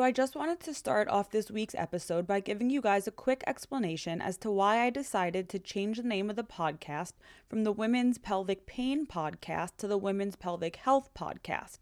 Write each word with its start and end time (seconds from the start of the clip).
So, 0.00 0.04
I 0.04 0.12
just 0.12 0.34
wanted 0.34 0.60
to 0.60 0.72
start 0.72 1.08
off 1.08 1.30
this 1.30 1.50
week's 1.50 1.74
episode 1.74 2.26
by 2.26 2.40
giving 2.40 2.70
you 2.70 2.80
guys 2.80 3.06
a 3.06 3.10
quick 3.10 3.44
explanation 3.46 4.22
as 4.22 4.38
to 4.38 4.50
why 4.50 4.80
I 4.80 4.88
decided 4.88 5.50
to 5.50 5.58
change 5.58 5.98
the 5.98 6.02
name 6.02 6.30
of 6.30 6.36
the 6.36 6.42
podcast 6.42 7.12
from 7.50 7.64
the 7.64 7.70
Women's 7.70 8.16
Pelvic 8.16 8.64
Pain 8.64 9.06
Podcast 9.06 9.76
to 9.76 9.86
the 9.86 9.98
Women's 9.98 10.36
Pelvic 10.36 10.76
Health 10.76 11.10
Podcast. 11.12 11.80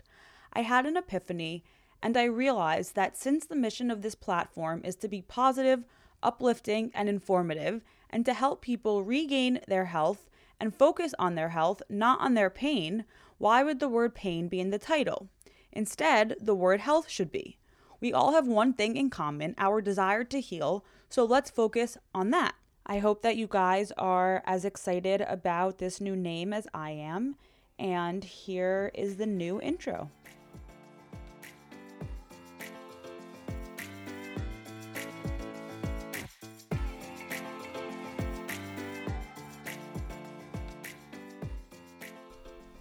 I 0.52 0.62
had 0.62 0.84
an 0.84 0.96
epiphany, 0.96 1.62
and 2.02 2.16
I 2.16 2.24
realized 2.24 2.96
that 2.96 3.16
since 3.16 3.46
the 3.46 3.54
mission 3.54 3.88
of 3.88 4.02
this 4.02 4.16
platform 4.16 4.80
is 4.84 4.96
to 4.96 5.06
be 5.06 5.22
positive, 5.22 5.84
uplifting, 6.20 6.90
and 6.94 7.08
informative, 7.08 7.82
and 8.10 8.26
to 8.26 8.34
help 8.34 8.62
people 8.62 9.04
regain 9.04 9.60
their 9.68 9.84
health 9.84 10.28
and 10.58 10.74
focus 10.74 11.14
on 11.20 11.36
their 11.36 11.50
health, 11.50 11.82
not 11.88 12.18
on 12.18 12.34
their 12.34 12.50
pain, 12.50 13.04
why 13.38 13.62
would 13.62 13.78
the 13.78 13.88
word 13.88 14.12
pain 14.12 14.48
be 14.48 14.58
in 14.58 14.70
the 14.70 14.76
title? 14.76 15.28
Instead, 15.70 16.34
the 16.40 16.56
word 16.56 16.80
health 16.80 17.08
should 17.08 17.30
be. 17.30 17.58
We 18.00 18.12
all 18.12 18.30
have 18.30 18.46
one 18.46 18.74
thing 18.74 18.96
in 18.96 19.10
common 19.10 19.56
our 19.58 19.80
desire 19.80 20.22
to 20.22 20.40
heal, 20.40 20.84
so 21.08 21.24
let's 21.24 21.50
focus 21.50 21.98
on 22.14 22.30
that. 22.30 22.54
I 22.86 22.98
hope 22.98 23.22
that 23.22 23.36
you 23.36 23.48
guys 23.48 23.90
are 23.98 24.40
as 24.46 24.64
excited 24.64 25.20
about 25.22 25.78
this 25.78 26.00
new 26.00 26.14
name 26.14 26.52
as 26.52 26.68
I 26.72 26.92
am, 26.92 27.34
and 27.76 28.22
here 28.22 28.92
is 28.94 29.16
the 29.16 29.26
new 29.26 29.60
intro. 29.60 30.12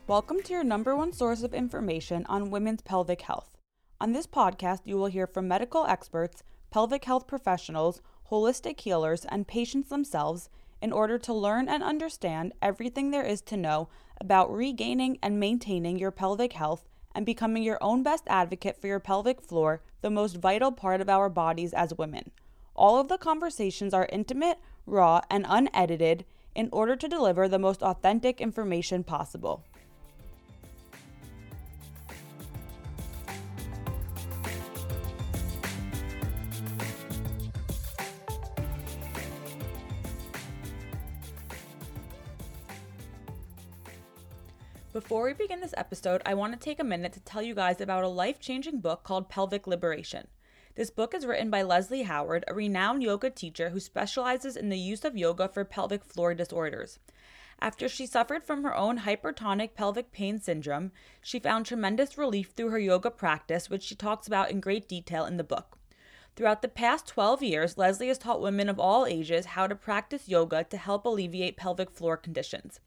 Welcome 0.06 0.44
to 0.44 0.54
your 0.54 0.64
number 0.64 0.95
one 0.95 1.12
source 1.12 1.42
of 1.42 1.56
information 1.56 2.23
on 2.30 2.52
women's 2.52 2.84
pelvic 2.84 3.23
health. 3.23 3.57
On 4.00 4.12
this 4.12 4.28
podcast, 4.28 4.82
you 4.86 4.96
will 4.96 5.08
hear 5.08 5.26
from 5.26 5.48
medical 5.48 5.88
experts, 5.88 6.44
pelvic 6.70 7.06
health 7.06 7.26
professionals, 7.26 8.00
holistic 8.30 8.80
healers, 8.80 9.26
and 9.26 9.48
patients 9.48 9.90
themselves 9.90 10.50
in 10.84 10.94
order 10.94 11.17
to 11.17 11.34
learn 11.34 11.67
and 11.67 11.81
understand 11.81 12.53
everything 12.62 13.09
there 13.09 13.25
is 13.25 13.42
to 13.42 13.58
know 13.58 13.90
about 14.22 14.53
regaining 14.53 15.18
and 15.23 15.40
maintaining 15.40 15.98
your 15.98 16.12
pelvic 16.12 16.53
health 16.53 16.88
and 17.16 17.25
becoming 17.25 17.64
your 17.64 17.80
own 17.81 18.03
best 18.03 18.25
advocate 18.28 18.80
for 18.80 18.86
your 18.86 19.00
pelvic 19.00 19.42
floor, 19.42 19.81
the 20.02 20.12
most 20.12 20.38
vital 20.38 20.72
part 20.72 21.02
of 21.02 21.09
our 21.09 21.28
bodies 21.28 21.73
as 21.73 21.98
women. 21.98 22.30
All 22.75 23.00
of 23.00 23.08
the 23.08 23.18
conversations 23.18 23.95
are 23.95 24.08
intimate, 24.12 24.59
raw, 24.86 25.22
and 25.31 25.44
unedited 25.50 26.23
in 26.53 26.70
order 26.72 26.95
to 26.95 27.08
deliver 27.08 27.48
the 27.48 27.58
most 27.58 27.81
authentic 27.81 28.40
information 28.42 29.03
possible. 29.03 29.64
Before 44.98 45.26
we 45.26 45.34
begin 45.34 45.59
this 45.59 45.76
episode, 45.78 46.23
I 46.26 46.34
want 46.34 46.53
to 46.53 46.59
take 46.59 46.80
a 46.80 46.84
minute 46.84 47.14
to 47.14 47.20
tell 47.20 47.44
you 47.44 47.53
guys 47.53 47.80
about 47.80 48.03
a 48.03 48.08
life 48.08 48.40
changing 48.40 48.80
book 48.80 49.03
called 49.03 49.30
Pelvic 49.30 49.67
Liberation. 49.67 50.28
This 50.73 50.90
book 50.90 51.14
is 51.14 51.23
written 51.23 51.52
by 51.52 51.62
Leslie 51.62 52.02
Howard, 52.02 52.44
a 52.48 52.56
renowned 52.56 53.03
yoga 53.03 53.30
teacher 53.30 53.70
who 53.70 53.80
specializes 53.80 54.58
in 54.58 54.70
the 54.70 54.80
use 54.80 55.06
of 55.06 55.16
yoga 55.16 55.50
for 55.50 55.64
pelvic 55.64 56.03
floor 56.03 56.34
disorders. 56.34 56.98
After 57.62 57.88
she 57.88 58.08
suffered 58.08 58.44
from 58.44 58.64
her 58.64 58.75
own 58.75 59.02
hypertonic 59.02 59.75
pelvic 59.75 60.12
pain 60.12 60.42
syndrome, 60.42 60.92
she 61.22 61.38
found 61.38 61.68
tremendous 61.68 62.18
relief 62.18 62.53
through 62.58 62.72
her 62.72 62.80
yoga 62.80 63.12
practice, 63.12 63.70
which 63.70 63.84
she 63.84 63.94
talks 63.94 64.25
about 64.25 64.50
in 64.50 64.59
great 64.59 64.90
detail 64.90 65.25
in 65.25 65.38
the 65.38 65.44
book. 65.44 65.78
Throughout 66.36 66.64
the 66.64 66.68
past 66.68 67.06
12 67.06 67.44
years, 67.44 67.78
Leslie 67.78 68.08
has 68.08 68.18
taught 68.18 68.42
women 68.42 68.68
of 68.68 68.80
all 68.80 69.06
ages 69.06 69.45
how 69.45 69.68
to 69.68 69.75
practice 69.75 70.28
yoga 70.28 70.64
to 70.64 70.78
help 70.78 71.06
alleviate 71.06 71.56
pelvic 71.56 71.92
floor 71.92 72.18
conditions. 72.18 72.80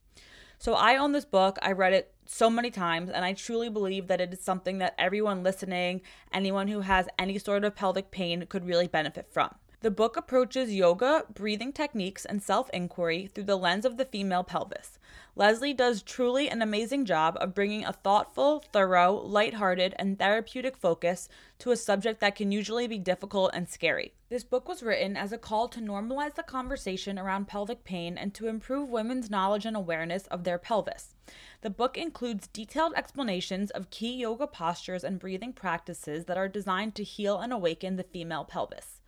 So 0.60 0.74
I 0.74 0.98
own 0.98 1.12
this 1.12 1.24
book. 1.24 1.58
I 1.62 1.72
read 1.72 1.94
it 1.94 2.12
so 2.26 2.50
many 2.50 2.70
times, 2.70 3.08
and 3.08 3.24
I 3.24 3.32
truly 3.32 3.70
believe 3.70 4.08
that 4.08 4.20
it 4.20 4.34
is 4.34 4.42
something 4.42 4.76
that 4.78 4.94
everyone 4.98 5.42
listening, 5.42 6.02
anyone 6.34 6.68
who 6.68 6.82
has 6.82 7.08
any 7.18 7.38
sort 7.38 7.64
of 7.64 7.74
pelvic 7.74 8.10
pain, 8.10 8.44
could 8.46 8.66
really 8.66 8.86
benefit 8.86 9.32
from. 9.32 9.54
The 9.82 9.90
book 9.90 10.18
approaches 10.18 10.74
yoga, 10.74 11.24
breathing 11.32 11.72
techniques, 11.72 12.26
and 12.26 12.42
self 12.42 12.68
inquiry 12.68 13.30
through 13.34 13.44
the 13.44 13.56
lens 13.56 13.86
of 13.86 13.96
the 13.96 14.04
female 14.04 14.44
pelvis. 14.44 14.98
Leslie 15.34 15.72
does 15.72 16.02
truly 16.02 16.50
an 16.50 16.60
amazing 16.60 17.06
job 17.06 17.38
of 17.40 17.54
bringing 17.54 17.86
a 17.86 17.94
thoughtful, 17.94 18.62
thorough, 18.74 19.14
lighthearted, 19.14 19.94
and 19.98 20.18
therapeutic 20.18 20.76
focus 20.76 21.30
to 21.60 21.70
a 21.70 21.78
subject 21.78 22.20
that 22.20 22.36
can 22.36 22.52
usually 22.52 22.86
be 22.86 22.98
difficult 22.98 23.52
and 23.54 23.70
scary. 23.70 24.12
This 24.28 24.44
book 24.44 24.68
was 24.68 24.82
written 24.82 25.16
as 25.16 25.32
a 25.32 25.38
call 25.38 25.66
to 25.68 25.80
normalize 25.80 26.34
the 26.34 26.42
conversation 26.42 27.18
around 27.18 27.48
pelvic 27.48 27.82
pain 27.82 28.18
and 28.18 28.34
to 28.34 28.48
improve 28.48 28.90
women's 28.90 29.30
knowledge 29.30 29.64
and 29.64 29.78
awareness 29.78 30.26
of 30.26 30.44
their 30.44 30.58
pelvis. 30.58 31.14
The 31.62 31.70
book 31.70 31.96
includes 31.96 32.48
detailed 32.48 32.92
explanations 32.96 33.70
of 33.70 33.88
key 33.88 34.14
yoga 34.14 34.46
postures 34.46 35.04
and 35.04 35.18
breathing 35.18 35.54
practices 35.54 36.26
that 36.26 36.36
are 36.36 36.48
designed 36.48 36.94
to 36.96 37.02
heal 37.02 37.38
and 37.38 37.50
awaken 37.50 37.96
the 37.96 38.02
female 38.02 38.44
pelvis. 38.44 38.99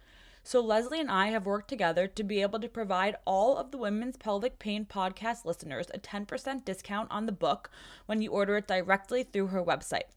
So, 0.44 0.60
Leslie 0.60 0.98
and 0.98 1.08
I 1.10 1.28
have 1.28 1.46
worked 1.46 1.68
together 1.68 2.08
to 2.08 2.24
be 2.24 2.42
able 2.42 2.58
to 2.60 2.68
provide 2.68 3.14
all 3.24 3.56
of 3.56 3.70
the 3.70 3.78
Women's 3.78 4.16
Pelvic 4.16 4.58
Pain 4.58 4.84
podcast 4.84 5.44
listeners 5.44 5.86
a 5.94 6.00
10% 6.00 6.64
discount 6.64 7.08
on 7.12 7.26
the 7.26 7.32
book 7.32 7.70
when 8.06 8.20
you 8.20 8.32
order 8.32 8.56
it 8.56 8.66
directly 8.66 9.22
through 9.22 9.46
her 9.48 9.62
website. 9.62 10.10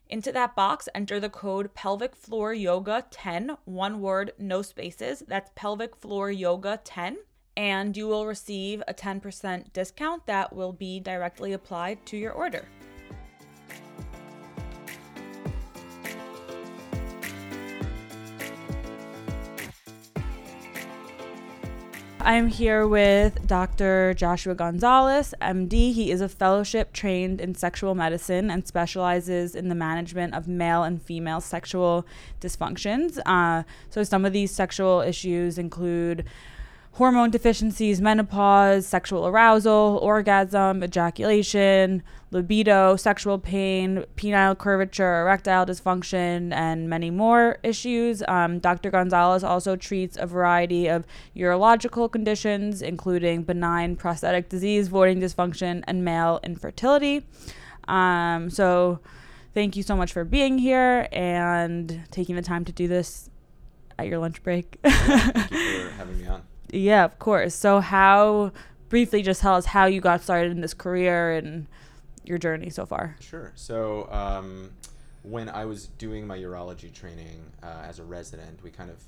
Into 0.09 0.33
that 0.33 0.57
box, 0.57 0.89
enter 0.93 1.21
the 1.21 1.29
code 1.29 1.73
pelvic 1.75 2.17
floor 2.17 2.53
yoga 2.53 3.05
10, 3.11 3.57
one 3.65 4.01
word, 4.01 4.33
no 4.39 4.63
spaces. 4.63 5.23
That's 5.29 5.53
pelvic 5.55 5.95
floor 5.95 6.31
yoga 6.31 6.81
10. 6.83 7.19
And 7.57 7.97
you 7.97 8.09
will 8.09 8.27
receive 8.27 8.83
a 8.89 8.95
10% 8.95 9.73
discount 9.73 10.27
that 10.27 10.53
will 10.53 10.73
be 10.73 10.99
directly 10.99 11.53
applied 11.53 12.05
to 12.07 12.17
your 12.17 12.33
order. 12.33 12.67
I'm 22.22 22.48
here 22.48 22.86
with 22.86 23.47
Dr. 23.47 24.12
Joshua 24.12 24.54
Gonzalez, 24.54 25.34
MD. 25.41 25.94
He 25.94 26.10
is 26.10 26.20
a 26.20 26.28
fellowship 26.28 26.92
trained 26.92 27.41
in 27.41 27.54
sexual 27.54 27.94
medicine 27.94 28.50
and 28.50 28.66
specializes 28.69 29.54
in 29.54 29.70
the 29.70 29.75
management 29.75 30.34
of 30.34 30.47
male 30.47 30.82
and 30.82 31.00
female 31.00 31.41
sexual 31.41 32.06
dysfunctions. 32.38 33.19
Uh, 33.25 33.62
so, 33.88 34.03
some 34.03 34.26
of 34.26 34.34
these 34.34 34.50
sexual 34.50 35.00
issues 35.00 35.56
include 35.56 36.26
hormone 36.93 37.31
deficiencies, 37.31 38.01
menopause, 38.01 38.87
sexual 38.87 39.27
arousal, 39.27 39.99
orgasm, 40.03 40.83
ejaculation, 40.83 42.03
libido, 42.31 42.97
sexual 42.97 43.39
pain, 43.39 44.05
penile 44.17 44.56
curvature, 44.56 45.23
erectile 45.23 45.65
dysfunction, 45.65 46.53
and 46.53 46.89
many 46.89 47.11
more 47.11 47.59
issues. 47.62 48.23
Um, 48.29 48.59
Dr. 48.59 48.91
Gonzalez 48.91 49.45
also 49.45 49.77
treats 49.77 50.17
a 50.17 50.27
variety 50.27 50.89
of 50.89 51.06
urological 51.37 52.11
conditions, 52.11 52.82
including 52.82 53.44
benign 53.44 53.97
prostatic 53.97 54.49
disease, 54.49 54.88
voiding 54.88 55.20
dysfunction, 55.20 55.85
and 55.87 56.05
male 56.05 56.41
infertility. 56.43 57.26
Um, 57.88 58.50
so, 58.50 59.00
thank 59.55 59.76
you 59.76 59.82
so 59.82 59.97
much 59.97 60.12
for 60.12 60.25
being 60.25 60.59
here 60.59 61.09
and 61.12 62.03
taking 62.11 62.37
the 62.37 62.43
time 62.43 62.64
to 62.64 62.73
do 62.73 62.88
this 62.88 63.31
at 63.99 64.06
your 64.06 64.19
lunch 64.19 64.43
break. 64.43 64.79
thank 64.82 65.50
you 65.50 65.85
for 65.85 65.91
having 65.97 66.19
me 66.19 66.26
on. 66.26 66.50
Yeah, 66.72 67.05
of 67.05 67.19
course. 67.19 67.55
So, 67.55 67.81
how 67.81 68.52
briefly 68.88 69.22
just 69.22 69.40
tell 69.40 69.55
us 69.55 69.67
how 69.67 69.87
you 69.87 70.00
got 70.00 70.22
started 70.22 70.52
in 70.52 70.61
this 70.61 70.75
career 70.75 71.32
and 71.32 71.67
your 72.25 72.38
journey 72.38 72.70
so 72.70 72.87
far? 72.87 73.17
Sure. 73.20 73.52
So, 73.55 74.08
um, 74.11 74.72
when 75.22 75.49
I 75.49 75.64
was 75.64 75.87
doing 75.87 76.26
my 76.26 76.38
urology 76.38 76.93
training 76.93 77.44
uh, 77.62 77.82
as 77.84 77.99
a 77.99 78.05
resident, 78.05 78.62
we 78.62 78.70
kind 78.70 78.90
of 78.90 79.02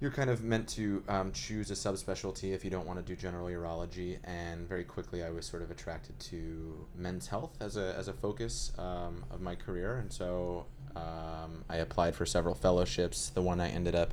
you're 0.00 0.10
kind 0.10 0.28
of 0.28 0.42
meant 0.42 0.68
to 0.68 1.02
um, 1.08 1.32
choose 1.32 1.70
a 1.70 1.74
subspecialty 1.74 2.52
if 2.52 2.64
you 2.64 2.70
don't 2.70 2.86
want 2.86 2.98
to 2.98 3.04
do 3.04 3.16
general 3.16 3.46
urology. 3.46 4.18
And 4.24 4.68
very 4.68 4.84
quickly, 4.84 5.22
I 5.24 5.30
was 5.30 5.46
sort 5.46 5.62
of 5.62 5.70
attracted 5.70 6.18
to 6.20 6.86
men's 6.94 7.28
health 7.28 7.56
as 7.60 7.76
a, 7.76 7.94
as 7.96 8.08
a 8.08 8.12
focus 8.12 8.72
um, 8.76 9.24
of 9.30 9.40
my 9.40 9.54
career. 9.54 9.96
And 9.96 10.12
so 10.12 10.66
um, 10.96 11.64
I 11.70 11.76
applied 11.76 12.14
for 12.16 12.26
several 12.26 12.54
fellowships. 12.54 13.30
The 13.30 13.40
one 13.40 13.60
I 13.60 13.70
ended 13.70 13.94
up 13.94 14.12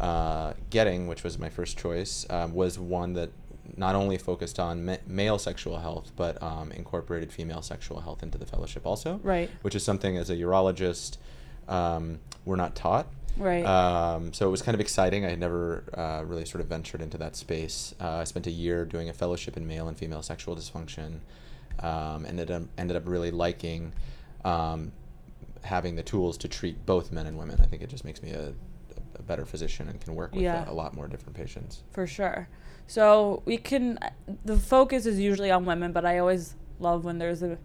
uh, 0.00 0.54
getting, 0.70 1.06
which 1.06 1.24
was 1.24 1.38
my 1.38 1.48
first 1.48 1.78
choice, 1.78 2.26
um, 2.30 2.54
was 2.54 2.78
one 2.78 3.14
that 3.14 3.30
not 3.76 3.94
only 3.94 4.16
focused 4.16 4.58
on 4.58 4.84
ma- 4.84 4.96
male 5.06 5.38
sexual 5.38 5.78
health, 5.78 6.12
but 6.16 6.40
um, 6.42 6.70
incorporated 6.72 7.32
female 7.32 7.62
sexual 7.62 8.00
health 8.00 8.22
into 8.22 8.38
the 8.38 8.46
fellowship 8.46 8.86
also. 8.86 9.20
Right. 9.22 9.50
Which 9.62 9.74
is 9.74 9.84
something 9.84 10.16
as 10.16 10.30
a 10.30 10.36
urologist 10.36 11.16
um, 11.68 12.20
we're 12.44 12.56
not 12.56 12.74
taught. 12.74 13.06
Right. 13.36 13.64
Um, 13.64 14.32
so 14.32 14.46
it 14.46 14.50
was 14.50 14.62
kind 14.62 14.74
of 14.74 14.80
exciting. 14.80 15.26
I 15.26 15.30
had 15.30 15.40
never 15.40 15.84
uh, 15.92 16.24
really 16.24 16.46
sort 16.46 16.62
of 16.62 16.68
ventured 16.68 17.02
into 17.02 17.18
that 17.18 17.36
space. 17.36 17.94
Uh, 18.00 18.16
I 18.16 18.24
spent 18.24 18.46
a 18.46 18.50
year 18.50 18.84
doing 18.84 19.08
a 19.08 19.12
fellowship 19.12 19.56
in 19.56 19.66
male 19.66 19.88
and 19.88 19.96
female 19.96 20.22
sexual 20.22 20.56
dysfunction. 20.56 21.20
Um, 21.80 22.24
ended 22.24 22.50
up 22.50 22.62
ended 22.78 22.96
up 22.96 23.06
really 23.06 23.30
liking 23.30 23.92
um, 24.46 24.92
having 25.64 25.96
the 25.96 26.02
tools 26.02 26.38
to 26.38 26.48
treat 26.48 26.86
both 26.86 27.12
men 27.12 27.26
and 27.26 27.36
women. 27.36 27.60
I 27.60 27.66
think 27.66 27.82
it 27.82 27.90
just 27.90 28.04
makes 28.04 28.22
me 28.22 28.30
a, 28.30 28.54
a 29.18 29.22
better 29.22 29.44
physician 29.44 29.88
and 29.88 30.00
can 30.00 30.14
work 30.14 30.32
with 30.32 30.42
Yeah. 30.42 30.68
a, 30.68 30.72
a 30.72 30.74
lot 30.74 30.94
more 30.94 31.08
different 31.08 31.36
patients. 31.36 31.82
For 31.92 32.06
sure. 32.06 32.48
So 32.86 33.42
we 33.44 33.56
can. 33.56 33.98
The 34.44 34.56
focus 34.56 35.06
is 35.06 35.18
usually 35.18 35.50
on 35.50 35.64
women, 35.64 35.92
but 35.92 36.04
I 36.04 36.18
always 36.18 36.54
love 36.78 37.04
when 37.04 37.18
there's 37.18 37.42
a 37.42 37.58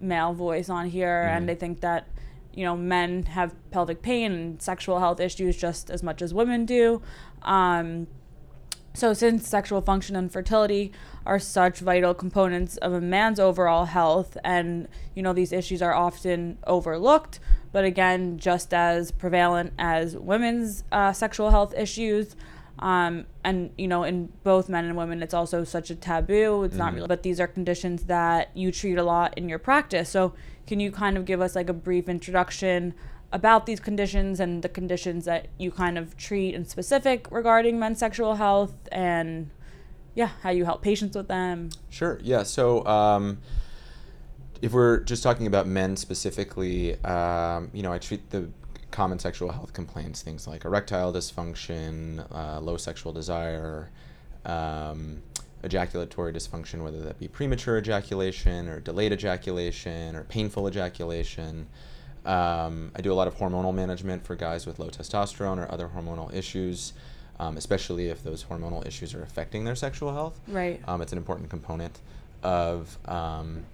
male 0.00 0.32
voice 0.34 0.68
on 0.68 0.86
here, 0.88 1.22
and 1.22 1.46
Mhm. 1.48 1.52
I 1.52 1.54
think 1.54 1.80
that 1.80 2.08
you 2.52 2.64
know 2.64 2.76
men 2.76 3.24
have 3.24 3.54
pelvic 3.70 4.02
pain 4.02 4.32
and 4.32 4.60
sexual 4.62 4.98
health 4.98 5.20
issues 5.20 5.56
just 5.56 5.90
as 5.90 6.02
much 6.02 6.20
as 6.22 6.34
women 6.34 6.64
do. 6.66 7.02
Um, 7.42 8.06
so 8.96 9.12
since 9.12 9.48
sexual 9.48 9.80
function 9.80 10.14
and 10.14 10.30
fertility 10.32 10.92
are 11.26 11.38
such 11.40 11.80
vital 11.80 12.14
components 12.14 12.76
of 12.76 12.92
a 12.92 13.00
man's 13.00 13.40
overall 13.40 13.86
health, 13.86 14.36
and 14.44 14.88
you 15.14 15.22
know 15.22 15.32
these 15.32 15.52
issues 15.52 15.82
are 15.82 15.94
often 15.94 16.58
overlooked, 16.66 17.38
but 17.74 17.84
again, 17.84 18.38
just 18.38 18.72
as 18.72 19.10
prevalent 19.10 19.72
as 19.78 20.16
women's 20.16 20.84
uh, 20.92 21.12
sexual 21.12 21.50
health 21.50 21.74
issues. 21.76 22.36
Um, 22.78 23.26
and 23.42 23.70
you 23.76 23.88
know, 23.88 24.04
in 24.04 24.30
both 24.44 24.68
men 24.68 24.84
and 24.84 24.96
women, 24.96 25.22
it's 25.24 25.34
also 25.34 25.64
such 25.64 25.90
a 25.90 25.96
taboo. 25.96 26.62
It's 26.62 26.76
not 26.76 26.92
Mhm. 26.92 26.96
real, 26.96 27.06
but 27.08 27.24
these 27.24 27.40
are 27.40 27.48
conditions 27.48 28.04
that 28.04 28.50
you 28.54 28.70
treat 28.70 28.96
a 28.96 29.02
lot 29.02 29.36
in 29.36 29.48
your 29.48 29.58
practice. 29.58 30.08
So, 30.08 30.34
can 30.68 30.78
you 30.78 30.92
kind 30.92 31.16
of 31.16 31.24
give 31.24 31.40
us 31.40 31.56
like 31.56 31.68
a 31.68 31.72
brief 31.72 32.08
introduction 32.08 32.94
about 33.32 33.66
these 33.66 33.80
conditions 33.80 34.38
and 34.38 34.62
the 34.62 34.68
conditions 34.68 35.24
that 35.24 35.48
you 35.58 35.72
kind 35.72 35.98
of 35.98 36.16
treat 36.16 36.54
in 36.54 36.64
specific 36.64 37.26
regarding 37.32 37.78
men's 37.80 37.98
sexual 37.98 38.36
health, 38.36 38.74
and 38.92 39.50
yeah, 40.14 40.30
how 40.44 40.50
you 40.50 40.64
help 40.64 40.80
patients 40.80 41.16
with 41.16 41.26
them? 41.26 41.70
Sure. 41.90 42.20
Yeah. 42.22 42.44
So, 42.44 42.86
um, 42.86 43.38
if 44.64 44.72
we're 44.72 45.00
just 45.00 45.22
talking 45.22 45.46
about 45.46 45.66
men 45.66 45.94
specifically, 45.94 46.98
um, 47.04 47.70
you 47.74 47.82
know, 47.82 47.92
I 47.92 47.98
treat 47.98 48.30
the 48.30 48.48
common 48.90 49.18
sexual 49.18 49.52
health 49.52 49.74
complaints, 49.74 50.22
things 50.22 50.46
like 50.46 50.64
erectile 50.64 51.12
dysfunction, 51.12 52.24
uh, 52.34 52.60
low 52.60 52.78
sexual 52.78 53.12
desire, 53.12 53.90
um, 54.46 55.22
ejaculatory 55.64 56.32
dysfunction, 56.32 56.82
whether 56.82 57.02
that 57.02 57.18
be 57.18 57.28
premature 57.28 57.76
ejaculation 57.76 58.66
or 58.70 58.80
delayed 58.80 59.12
ejaculation 59.12 60.16
or 60.16 60.24
painful 60.24 60.66
ejaculation. 60.66 61.66
Um, 62.24 62.90
I 62.96 63.02
do 63.02 63.12
a 63.12 63.16
lot 63.20 63.28
of 63.28 63.36
hormonal 63.36 63.74
management 63.74 64.24
for 64.24 64.34
guys 64.34 64.64
with 64.64 64.78
low 64.78 64.88
testosterone 64.88 65.58
or 65.58 65.70
other 65.70 65.90
hormonal 65.94 66.32
issues, 66.32 66.94
um, 67.38 67.58
especially 67.58 68.08
if 68.08 68.24
those 68.24 68.44
hormonal 68.44 68.86
issues 68.86 69.12
are 69.12 69.22
affecting 69.22 69.64
their 69.64 69.76
sexual 69.76 70.14
health. 70.14 70.40
Right. 70.48 70.80
Um, 70.88 71.02
it's 71.02 71.12
an 71.12 71.18
important 71.18 71.50
component 71.50 72.00
of 72.42 72.96
um, 73.04 73.66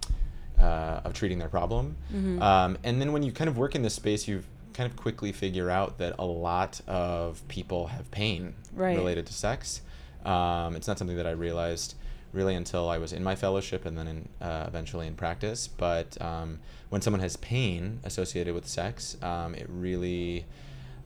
uh, 0.61 1.01
of 1.03 1.13
treating 1.13 1.39
their 1.39 1.49
problem. 1.49 1.95
Mhm. 2.13 2.41
Um, 2.41 2.77
and 2.83 3.01
then 3.01 3.11
when 3.13 3.23
you 3.23 3.31
kind 3.31 3.49
of 3.49 3.57
work 3.57 3.75
in 3.75 3.81
this 3.81 3.95
space, 3.95 4.27
you 4.27 4.43
kind 4.73 4.89
of 4.89 4.95
quickly 4.95 5.31
figure 5.31 5.69
out 5.69 5.97
that 5.97 6.15
a 6.19 6.25
lot 6.25 6.79
of 6.87 7.45
people 7.47 7.87
have 7.87 8.09
pain 8.11 8.53
Right. 8.73 8.95
related 8.95 9.25
to 9.27 9.33
sex. 9.33 9.81
Um, 10.23 10.75
it's 10.75 10.87
not 10.87 10.97
something 10.99 11.17
that 11.17 11.27
I 11.27 11.31
realized 11.31 11.95
really 12.31 12.55
until 12.55 12.87
I 12.89 12.97
was 12.97 13.11
in 13.11 13.23
my 13.23 13.35
fellowship 13.35 13.85
and 13.85 13.97
then 13.97 14.07
in, 14.07 14.29
uh, 14.39 14.63
eventually 14.67 15.07
in 15.07 15.15
practice. 15.15 15.67
But 15.67 16.19
um, 16.21 16.59
when 16.89 17.01
someone 17.01 17.19
has 17.21 17.35
pain 17.37 17.99
associated 18.05 18.53
with 18.53 18.67
sex, 18.67 19.17
um, 19.21 19.55
it 19.55 19.65
really 19.67 20.45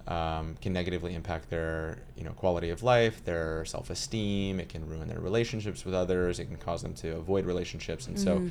um, 0.07 0.55
can 0.61 0.71
negatively 0.71 1.15
impact 1.15 1.49
their 1.49 1.97
you 2.15 2.23
know 2.23 2.31
quality 2.33 2.69
of 2.69 2.83
life, 2.83 3.25
their 3.25 3.65
self 3.65 3.89
esteem. 3.89 4.59
It 4.59 4.69
can 4.69 4.87
ruin 4.87 5.07
their 5.07 5.19
relationships 5.19 5.83
with 5.83 5.95
others. 5.95 6.37
It 6.39 6.45
can 6.45 6.57
cause 6.57 6.83
them 6.83 6.93
to 6.95 7.15
avoid 7.15 7.45
relationships. 7.45 8.05
And 8.05 8.15
Mhm. 8.15 8.19
so, 8.19 8.43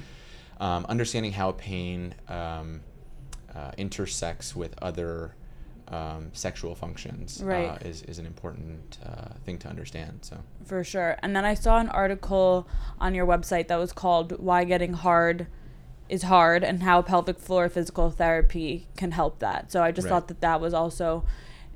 um, 0.60 0.86
understanding 0.86 1.32
how 1.32 1.52
pain 1.52 2.14
um, 2.28 2.80
uh, 3.54 3.72
intersects 3.76 4.54
with 4.54 4.74
other 4.82 5.34
um, 5.88 6.30
sexual 6.32 6.74
functions 6.74 7.42
uh, 7.42 7.78
is, 7.82 8.02
is 8.02 8.18
an 8.18 8.26
important 8.26 8.98
uh, 9.04 9.34
thing 9.44 9.58
to 9.58 9.68
understand. 9.68 10.20
So. 10.22 10.38
For 10.64 10.82
sure. 10.82 11.16
And 11.22 11.36
then 11.36 11.44
I 11.44 11.54
saw 11.54 11.78
an 11.78 11.88
article 11.90 12.66
on 12.98 13.14
your 13.14 13.26
website 13.26 13.68
that 13.68 13.76
was 13.76 13.92
called 13.92 14.38
Why 14.38 14.64
Getting 14.64 14.94
Hard 14.94 15.46
is 16.08 16.24
Hard 16.24 16.64
and 16.64 16.82
How 16.82 17.02
Pelvic 17.02 17.38
Floor 17.38 17.68
Physical 17.68 18.10
Therapy 18.10 18.88
Can 18.96 19.12
Help 19.12 19.38
That. 19.38 19.70
So 19.72 19.82
I 19.82 19.90
just 19.90 20.06
Right. 20.06 20.10
thought 20.10 20.28
that 20.28 20.40
that 20.40 20.60
was 20.60 20.74
also 20.74 21.24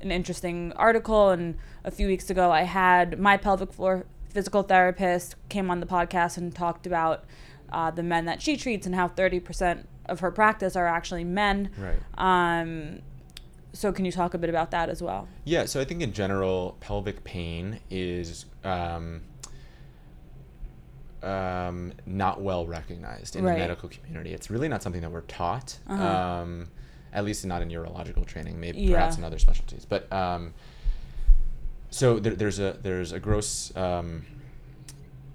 an 0.01 0.11
interesting 0.11 0.71
article. 0.75 1.29
And 1.29 1.57
a 1.83 1.91
few 1.91 2.07
weeks 2.07 2.29
ago, 2.29 2.51
I 2.51 2.63
had 2.63 3.19
my 3.19 3.37
pelvic 3.37 3.73
floor 3.73 4.05
physical 4.29 4.61
therapist 4.63 5.35
came 5.49 5.71
on 5.71 5.79
the 5.79 5.87
podcast 5.87 6.37
and 6.37 6.53
talked 6.53 6.85
about 6.85 7.25
uh, 7.71 7.91
the 7.91 8.03
men 8.03 8.25
that 8.25 8.41
she 8.41 8.57
treats 8.57 8.85
and 8.85 8.95
how 8.95 9.07
30% 9.07 9.85
of 10.07 10.19
her 10.21 10.31
practice 10.31 10.75
are 10.75 10.87
actually 10.87 11.23
men. 11.23 11.69
Right. 11.77 11.99
Um, 12.61 12.99
so 13.73 13.91
can 13.91 14.03
you 14.05 14.11
talk 14.11 14.33
a 14.33 14.37
bit 14.37 14.49
about 14.49 14.71
that 14.71 14.89
as 14.89 15.01
well? 15.01 15.27
Yeah, 15.45 15.65
so 15.65 15.79
I 15.79 15.85
think 15.85 16.01
in 16.01 16.11
general, 16.13 16.75
pelvic 16.79 17.23
pain 17.23 17.79
is 17.91 18.45
um, 18.63 19.21
um, 21.21 21.93
not 22.05 22.41
well 22.41 22.65
recognized 22.65 23.35
in 23.35 23.43
Right. 23.43 23.53
the 23.53 23.59
medical 23.59 23.89
community. 23.89 24.33
It's 24.33 24.49
really 24.49 24.67
not 24.69 24.81
something 24.81 25.01
that 25.01 25.11
we're 25.11 25.21
taught, 25.21 25.77
Uh-huh. 25.87 26.03
um, 26.03 26.67
at 27.13 27.25
least 27.25 27.45
not 27.45 27.61
in 27.61 27.69
urological 27.69 28.25
training. 28.25 28.59
Maybe 28.59 28.79
Yeah. 28.79 28.95
perhaps 28.95 29.17
in 29.17 29.23
other 29.23 29.37
specialties, 29.39 29.85
but 29.85 30.11
um, 30.13 30.53
so 31.89 32.19
there, 32.19 32.35
there's 32.35 32.59
a 32.59 32.77
there's 32.81 33.11
a 33.11 33.19
gross 33.19 33.75
um, 33.75 34.25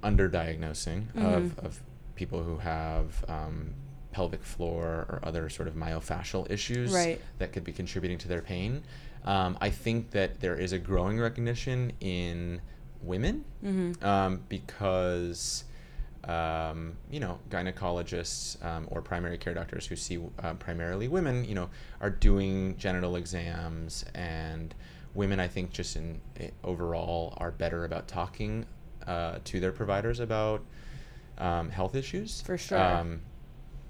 underdiagnosing 0.03 1.09
of, 1.17 1.43
Mhm. 1.43 1.59
of 1.65 1.81
people 2.15 2.43
who 2.43 2.59
have 2.59 3.25
um, 3.29 3.75
pelvic 4.13 4.43
floor 4.45 5.07
or 5.09 5.21
other 5.23 5.49
sort 5.49 5.67
of 5.69 5.75
myofascial 5.75 6.49
issues 6.51 6.93
Right. 6.93 7.21
that 7.39 7.53
could 7.53 7.65
be 7.65 7.73
contributing 7.73 8.19
to 8.19 8.29
their 8.29 8.43
pain. 8.43 8.83
Um, 9.25 9.57
I 9.61 9.71
think 9.71 10.11
that 10.11 10.41
there 10.41 10.55
is 10.57 10.73
a 10.73 10.79
growing 10.79 11.19
recognition 11.19 11.93
in 12.01 12.61
women 13.03 13.45
Mm-hmm. 13.65 14.05
um, 14.05 14.41
because 14.49 15.65
um, 16.25 16.97
you 17.11 17.21
know 17.21 17.39
gynecologists 17.51 18.63
um, 18.65 18.87
or 18.91 19.03
primary 19.03 19.37
care 19.37 19.53
doctors 19.55 19.87
who 19.87 19.97
see 19.97 20.19
uh, 20.43 20.55
primarily 20.55 21.09
women, 21.09 21.45
you 21.45 21.55
know, 21.55 21.69
are 22.01 22.11
doing 22.11 22.77
genital 22.79 23.17
exams, 23.17 24.05
and 24.15 24.75
women, 25.15 25.39
I 25.41 25.49
think, 25.49 25.71
just 25.71 25.97
in 25.97 26.21
eh, 26.41 26.51
overall, 26.63 27.35
are 27.39 27.51
better 27.51 27.85
about 27.85 28.09
talking 28.09 28.65
uh, 29.07 29.39
to 29.45 29.61
their 29.61 29.73
providers 29.73 30.19
about 30.21 30.63
um, 31.39 31.71
health 31.71 31.95
issues. 31.95 32.41
For 32.43 32.57
sure. 32.59 32.79
Um, 32.79 33.21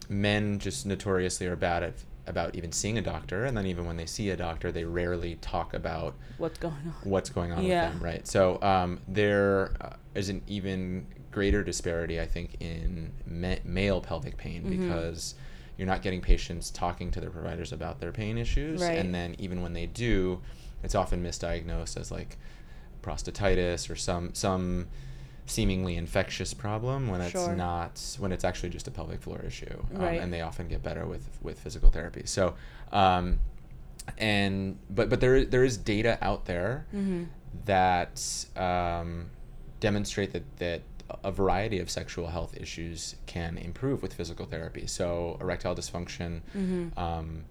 men 0.08 0.58
just 0.58 0.84
notoriously 0.86 1.46
are 1.46 1.56
bad 1.56 1.82
at 1.82 1.94
about 2.26 2.54
even 2.54 2.72
seeing 2.72 2.96
a 2.96 3.02
doctor, 3.02 3.44
and 3.44 3.56
then 3.56 3.66
even 3.66 3.84
when 3.84 3.96
they 3.96 4.06
see 4.06 4.30
a 4.30 4.36
doctor, 4.36 4.72
they 4.72 4.84
rarely 4.84 5.34
talk 5.36 5.74
about 5.74 6.14
What's 6.38 6.58
going 6.58 6.72
on? 6.74 6.94
what's 7.10 7.28
going 7.30 7.52
on 7.52 7.64
Yeah. 7.64 7.84
with 7.90 7.94
them, 7.94 8.02
right? 8.04 8.26
So 8.26 8.60
um, 8.62 9.00
there 9.06 9.72
uh, 9.80 9.90
is 10.14 10.30
an 10.30 10.40
even 10.46 11.06
greater 11.30 11.62
disparity, 11.62 12.20
I 12.20 12.26
think, 12.26 12.56
in 12.60 13.12
ma- 13.26 13.56
male 13.64 14.00
pelvic 14.00 14.36
pain 14.38 14.62
Mhm. 14.64 14.70
because 14.70 15.34
you're 15.76 15.86
not 15.88 16.00
getting 16.00 16.20
patients 16.22 16.70
talking 16.70 17.10
to 17.10 17.20
their 17.20 17.30
providers 17.30 17.72
about 17.72 18.00
their 18.00 18.12
pain 18.12 18.38
issues, 18.38 18.80
Right. 18.80 18.96
and 18.98 19.14
then 19.14 19.34
even 19.38 19.60
when 19.60 19.72
they 19.74 19.86
do, 19.86 20.40
it's 20.82 20.94
often 20.94 21.22
misdiagnosed 21.22 21.98
as 22.00 22.10
like 22.10 22.38
prostatitis 23.02 23.90
or 23.90 23.96
some 23.96 24.32
some 24.34 24.86
seemingly 25.46 25.96
infectious 25.96 26.54
problem 26.54 27.08
when 27.08 27.20
it's 27.20 27.32
Sure. 27.32 27.54
not 27.54 28.00
when 28.18 28.32
it's 28.32 28.44
actually 28.44 28.70
just 28.70 28.88
a 28.88 28.90
pelvic 28.90 29.20
floor 29.20 29.40
issue 29.46 29.78
um, 29.94 30.00
Right. 30.02 30.20
and 30.20 30.32
they 30.32 30.40
often 30.40 30.68
get 30.68 30.82
better 30.82 31.04
with 31.06 31.26
with 31.42 31.60
physical 31.60 31.90
therapy 31.90 32.22
so 32.24 32.54
um, 32.92 33.38
and 34.18 34.78
but 34.90 35.08
but 35.10 35.20
there 35.20 35.44
there 35.44 35.64
is 35.64 35.76
data 35.76 36.18
out 36.22 36.46
there 36.46 36.86
Mm-hmm. 36.94 37.24
that 37.66 38.46
um, 38.56 39.30
demonstrate 39.80 40.32
that 40.32 40.44
that 40.58 40.82
a 41.22 41.30
variety 41.30 41.78
of 41.80 41.90
sexual 41.90 42.28
health 42.28 42.56
issues 42.56 43.14
can 43.26 43.58
improve 43.58 44.00
with 44.02 44.14
physical 44.14 44.46
therapy. 44.46 44.86
So 44.86 45.36
erectile 45.40 45.74
dysfunction 45.76 46.40
Mhm. 46.56 46.96
um, 46.98 47.44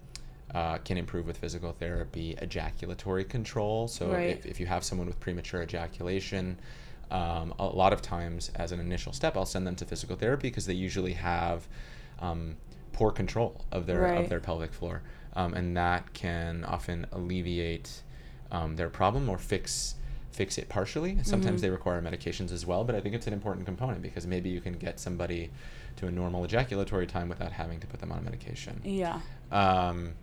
uh, 0.52 0.78
can 0.78 0.98
improve 0.98 1.24
with 1.26 1.36
physical 1.38 1.72
therapy. 1.72 2.36
Ejaculatory 2.42 3.24
control. 3.24 3.86
So 3.86 4.10
Right. 4.12 4.30
if, 4.30 4.44
if 4.44 4.58
you 4.60 4.66
have 4.66 4.82
someone 4.84 5.06
with 5.06 5.20
premature 5.20 5.62
ejaculation, 5.62 6.58
um, 7.10 7.54
a 7.58 7.66
lot 7.66 7.92
of 7.92 8.00
times 8.02 8.50
as 8.54 8.72
an 8.72 8.80
initial 8.80 9.12
step, 9.12 9.36
I'll 9.36 9.46
send 9.46 9.66
them 9.66 9.76
to 9.76 9.84
physical 9.84 10.16
therapy 10.16 10.48
because 10.48 10.66
they 10.66 10.74
usually 10.74 11.14
have 11.14 11.66
um, 12.20 12.56
poor 12.92 13.10
control 13.10 13.64
of 13.72 13.86
their 13.86 14.00
Right. 14.02 14.18
of 14.18 14.28
their 14.28 14.40
pelvic 14.40 14.72
floor, 14.72 15.02
um, 15.34 15.54
and 15.54 15.76
that 15.76 16.12
can 16.14 16.64
often 16.64 17.06
alleviate 17.12 18.02
um, 18.50 18.76
their 18.76 18.88
problem 18.88 19.28
or 19.28 19.38
fix 19.38 19.96
fix 20.30 20.58
it 20.58 20.68
partially. 20.68 21.16
Sometimes 21.22 21.60
they 21.60 21.70
require 21.70 22.02
medications 22.02 22.50
as 22.50 22.66
well, 22.66 22.82
but 22.82 22.96
I 22.96 23.00
think 23.00 23.14
it's 23.14 23.28
an 23.28 23.32
important 23.32 23.66
component 23.66 24.02
because 24.02 24.26
maybe 24.26 24.50
you 24.50 24.60
can 24.60 24.72
get 24.72 24.98
somebody 24.98 25.50
to 25.96 26.08
a 26.08 26.10
normal 26.10 26.44
ejaculatory 26.44 27.06
time 27.06 27.28
without 27.28 27.52
having 27.52 27.78
to 27.78 27.86
put 27.86 28.00
them 28.00 28.10
on 28.10 28.18
a 28.18 28.22
medication. 28.22 28.80
Yeah. 28.84 29.20
Um, 29.52 30.14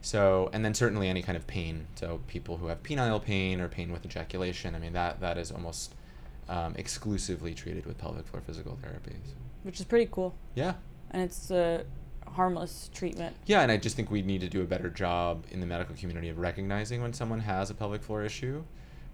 so, 0.00 0.48
and 0.54 0.64
then 0.64 0.72
certainly 0.74 1.08
any 1.08 1.22
kind 1.22 1.36
of 1.36 1.46
pain. 1.46 1.86
So, 1.96 2.20
people 2.28 2.56
who 2.56 2.68
have 2.68 2.82
penile 2.82 3.22
pain 3.22 3.60
or 3.60 3.68
pain 3.68 3.92
with 3.92 4.04
ejaculation, 4.06 4.74
I 4.74 4.78
mean, 4.78 4.94
that, 4.94 5.20
that 5.20 5.36
is 5.36 5.52
almost 5.52 5.94
um, 6.52 6.74
exclusively 6.76 7.54
treated 7.54 7.86
with 7.86 7.96
pelvic 7.96 8.26
floor 8.26 8.42
physical 8.44 8.78
therapies. 8.82 9.32
Which 9.62 9.80
is 9.80 9.86
pretty 9.86 10.08
cool. 10.12 10.34
Yeah. 10.54 10.74
And 11.10 11.22
it's 11.22 11.50
a 11.50 11.84
harmless 12.28 12.90
treatment. 12.92 13.34
Yeah, 13.46 13.62
and 13.62 13.72
I 13.72 13.78
just 13.78 13.96
think 13.96 14.10
we 14.10 14.20
need 14.22 14.42
to 14.42 14.48
do 14.48 14.60
a 14.60 14.64
better 14.66 14.90
job 14.90 15.44
in 15.50 15.60
the 15.60 15.66
medical 15.66 15.94
community 15.96 16.28
of 16.28 16.38
recognizing 16.38 17.00
when 17.00 17.14
someone 17.14 17.40
has 17.40 17.70
a 17.70 17.74
pelvic 17.74 18.02
floor 18.02 18.22
issue 18.22 18.62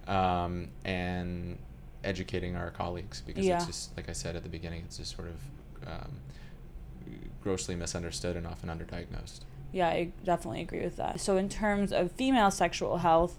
um, 0.09 0.69
and 0.85 1.59
educating 2.03 2.57
our 2.57 2.71
colleagues 2.71 3.23
because 3.25 3.47
Yeah. 3.47 3.57
it's 3.59 3.67
just, 3.67 3.97
like 3.97 4.09
I 4.09 4.13
said 4.13 4.35
at 4.35 4.43
the 4.43 4.49
beginning, 4.49 4.83
it's 4.85 4.97
just 4.99 5.15
sort 5.15 5.29
of 5.29 5.89
um, 5.93 6.13
grossly 7.43 7.77
misunderstood 7.77 8.37
and 8.37 8.47
often 8.47 8.69
underdiagnosed. 8.69 9.41
Yeah, 9.71 9.89
I 9.89 10.11
definitely 10.25 10.63
agree 10.63 10.83
with 10.83 10.97
that. 10.97 11.21
So, 11.21 11.37
in 11.37 11.49
terms 11.49 11.93
of 11.93 12.11
female 12.13 12.51
sexual 12.51 12.99
health, 12.99 13.39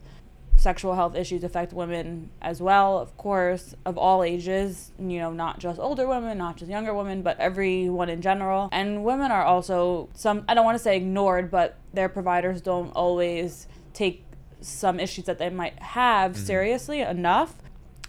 sexual 0.60 0.96
health 0.96 1.16
issues 1.16 1.44
affect 1.44 1.74
women 1.74 2.30
as 2.42 2.62
well, 2.62 3.00
of 3.00 3.16
course, 3.18 3.76
of 3.86 3.98
all 3.98 4.24
ages, 4.24 4.92
you 5.00 5.18
know, 5.20 5.32
not 5.32 5.60
just 5.60 5.80
older 5.80 6.08
women, 6.08 6.38
not 6.38 6.58
just 6.58 6.70
younger 6.70 6.94
women, 6.94 7.22
but 7.22 7.40
everyone 7.40 8.10
in 8.10 8.22
general. 8.22 8.70
And 8.72 9.04
women 9.04 9.32
are 9.32 9.44
also 9.44 10.10
some, 10.14 10.44
I 10.48 10.54
don't 10.54 10.66
want 10.66 10.78
to 10.78 10.84
say 10.84 10.98
ignored, 10.98 11.50
but 11.50 11.78
their 11.94 12.10
providers 12.10 12.62
don't 12.62 12.92
always 12.92 13.68
take 13.94 14.24
some 14.62 15.00
issues 15.00 15.26
that 15.26 15.40
they 15.40 15.50
might 15.50 15.80
have 15.82 16.34
mm-hmm. 16.34 16.46
seriously 16.46 17.02
enough. 17.02 17.56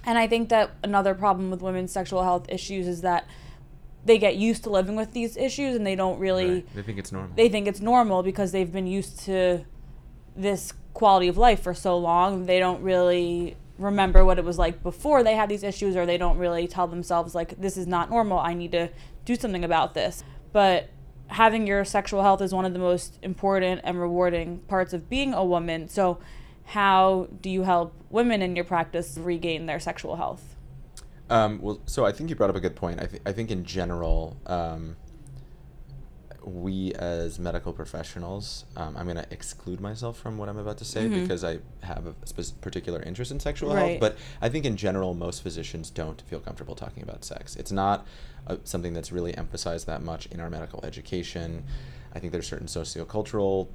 And 0.05 0.19
I 0.19 0.27
think 0.27 0.49
that 0.49 0.73
another 0.83 1.15
problem 1.15 1.51
with 1.51 1.63
women's 1.63 1.93
sexual 1.93 2.23
health 2.23 2.47
issues 2.49 2.89
is 2.89 3.03
that 3.03 3.27
they 4.05 4.19
get 4.19 4.37
used 4.37 4.65
to 4.65 4.71
living 4.71 4.97
with 4.97 5.13
these 5.13 5.37
issues 5.37 5.77
and 5.77 5.87
they 5.87 5.95
don't 5.95 6.19
really 6.19 6.51
Right. 6.51 6.75
They 6.75 6.83
think 6.83 6.99
it's 6.99 7.13
normal. 7.13 7.37
they 7.37 7.49
think 7.49 7.69
it's 7.69 7.81
normal 7.81 8.23
because 8.23 8.51
they've 8.51 8.73
been 8.73 8.87
used 8.87 9.21
to 9.21 9.65
this 10.41 10.73
quality 10.95 11.29
of 11.29 11.37
life 11.37 11.63
for 11.63 11.73
so 11.73 11.97
long 11.97 12.47
they 12.47 12.59
don't 12.59 12.83
really 12.83 13.57
remember 13.81 14.25
what 14.25 14.39
it 14.39 14.45
was 14.45 14.59
like 14.59 14.83
before 14.83 15.23
they 15.23 15.35
had 15.35 15.49
these 15.49 15.63
issues 15.63 15.97
or 15.97 16.05
they 16.05 16.19
don't 16.19 16.39
really 16.39 16.69
tell 16.69 16.87
themselves 16.87 17.35
like 17.35 17.59
this 17.61 17.77
is 17.77 17.87
not 17.87 18.11
normal. 18.11 18.39
I 18.39 18.55
need 18.55 18.73
to 18.73 18.91
do 19.25 19.35
something 19.35 19.65
about 19.65 19.95
this. 19.95 20.23
But 20.53 20.91
having 21.29 21.67
your 21.67 21.85
sexual 21.85 22.23
health 22.23 22.43
is 22.43 22.53
one 22.53 22.65
of 22.65 22.73
the 22.73 22.79
most 22.79 23.19
important 23.23 23.81
and 23.85 23.99
rewarding 23.99 24.59
parts 24.61 24.93
of 24.93 25.09
being 25.09 25.33
a 25.33 25.45
woman. 25.45 25.89
So 25.89 26.19
how 26.67 27.29
do 27.41 27.49
you 27.49 27.63
help 27.63 27.95
women 28.11 28.43
in 28.43 28.55
your 28.55 28.65
practice 28.65 29.17
regain 29.19 29.67
their 29.67 29.81
sexual 29.81 30.17
health? 30.17 30.57
Um, 31.31 31.61
well, 31.63 31.81
so 31.87 32.05
I 32.05 32.13
think 32.13 32.29
you 32.29 32.37
brought 32.37 32.51
up 32.51 32.57
a 32.57 32.61
good 32.61 32.77
point. 32.77 33.01
I, 33.01 33.07
th- 33.07 33.23
I 33.25 33.33
think 33.33 33.51
in 33.51 33.65
general, 33.65 34.37
um, 34.47 34.97
we 36.45 36.93
as 36.95 37.39
medical 37.39 37.73
professionals, 37.73 38.65
um, 38.77 38.97
I'm 38.97 39.05
going 39.05 39.17
to 39.17 39.27
exclude 39.31 39.81
myself 39.81 40.19
from 40.19 40.39
what 40.39 40.49
I'm 40.49 40.57
about 40.59 40.79
to 40.79 40.85
say 40.85 41.09
because 41.09 41.45
I 41.45 41.59
have 41.83 42.07
a 42.07 42.15
spe- 42.27 42.61
particular 42.61 43.03
interest 43.03 43.31
in 43.31 43.41
sexual 43.41 43.75
Right. 43.75 43.91
health. 43.91 44.01
But 44.01 44.17
I 44.41 44.49
think 44.49 44.65
in 44.65 44.77
general, 44.77 45.15
most 45.15 45.43
physicians 45.43 45.91
don't 45.91 46.23
feel 46.23 46.41
comfortable 46.41 46.75
talking 46.75 47.03
about 47.03 47.25
sex. 47.25 47.57
It's 47.57 47.73
not 47.73 48.07
uh, 48.47 48.57
something 48.65 48.93
that's 48.95 49.13
really 49.13 49.37
emphasized 49.37 49.87
that 49.87 50.03
much 50.03 50.27
in 50.27 50.41
our 50.41 50.49
medical 50.51 50.85
education. 50.85 51.65
I 52.15 52.19
think 52.19 52.33
there's 52.33 52.49
certain 52.49 52.67
sociocultural 52.67 53.69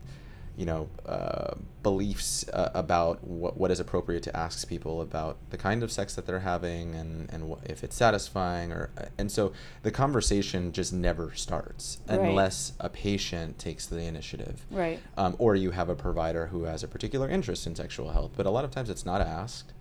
you 0.58 0.66
know, 0.66 0.90
uh, 1.06 1.54
beliefs 1.84 2.48
uh, 2.50 2.72
about 2.74 3.22
what, 3.26 3.58
what 3.58 3.72
is 3.72 3.80
appropriate 3.80 4.24
to 4.24 4.36
ask 4.36 4.68
people 4.70 5.02
about 5.02 5.38
the 5.50 5.58
kind 5.58 5.84
of 5.84 5.92
sex 5.92 6.16
that 6.16 6.26
they're 6.26 6.40
having 6.40 6.96
and, 6.96 7.30
and 7.32 7.56
if 7.66 7.84
it's 7.84 7.96
satisfying 7.96 8.72
or 8.72 8.90
and 9.18 9.30
so 9.32 9.52
the 9.84 9.92
conversation 9.92 10.72
just 10.72 10.94
never 10.94 11.34
starts 11.36 12.00
Right. 12.08 12.20
unless 12.20 12.72
a 12.80 12.88
patient 12.90 13.60
takes 13.60 13.86
the 13.86 14.00
initiative. 14.02 14.66
Right. 14.72 15.00
Um, 15.18 15.36
or 15.40 15.56
you 15.56 15.72
have 15.72 15.90
a 15.90 15.96
provider 15.96 16.48
who 16.48 16.64
has 16.64 16.84
a 16.84 16.88
particular 16.88 17.30
interest 17.30 17.68
in 17.68 17.76
sexual 17.76 18.12
health 18.12 18.32
but 18.38 18.46
a 18.46 18.50
lot 18.50 18.64
of 18.64 18.72
times 18.72 18.90
it's 18.90 19.06
not 19.06 19.20
asked. 19.22 19.74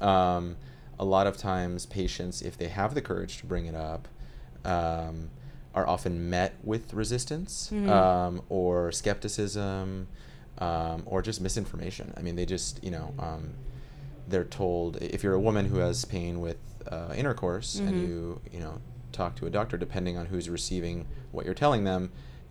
Um, 0.00 0.56
a 0.98 1.04
lot 1.04 1.26
of 1.26 1.36
times 1.36 1.86
patients 1.86 2.42
if 2.42 2.56
they 2.58 2.68
have 2.68 2.94
the 2.94 3.00
courage 3.02 3.38
to 3.38 3.46
bring 3.46 3.66
it 3.66 3.74
up 3.74 4.06
um, 4.64 5.30
are 5.74 5.86
often 5.88 6.30
met 6.30 6.54
with 6.62 6.94
resistance 6.94 7.70
Mhm. 7.72 7.88
um, 7.88 8.42
or 8.48 8.92
skepticism 8.92 10.06
um, 10.58 11.02
or 11.06 11.20
just 11.22 11.40
misinformation 11.40 12.12
i 12.16 12.22
mean 12.22 12.36
they 12.36 12.46
just 12.46 12.82
you 12.84 12.90
know 12.90 13.12
um, 13.18 13.54
they're 14.28 14.44
told 14.44 14.96
if 15.02 15.22
you're 15.22 15.34
a 15.34 15.40
woman 15.40 15.66
who 15.66 15.78
has 15.78 16.04
pain 16.04 16.40
with 16.40 16.56
uh, 16.90 17.12
intercourse 17.16 17.80
and 17.80 17.96
Mhm. 17.96 18.02
you 18.02 18.40
you 18.52 18.60
know 18.60 18.80
talk 19.12 19.34
to 19.36 19.46
a 19.46 19.50
doctor 19.50 19.76
depending 19.76 20.16
on 20.16 20.26
who's 20.26 20.48
receiving 20.48 21.06
what 21.32 21.44
you're 21.44 21.54
telling 21.54 21.84
them 21.84 22.10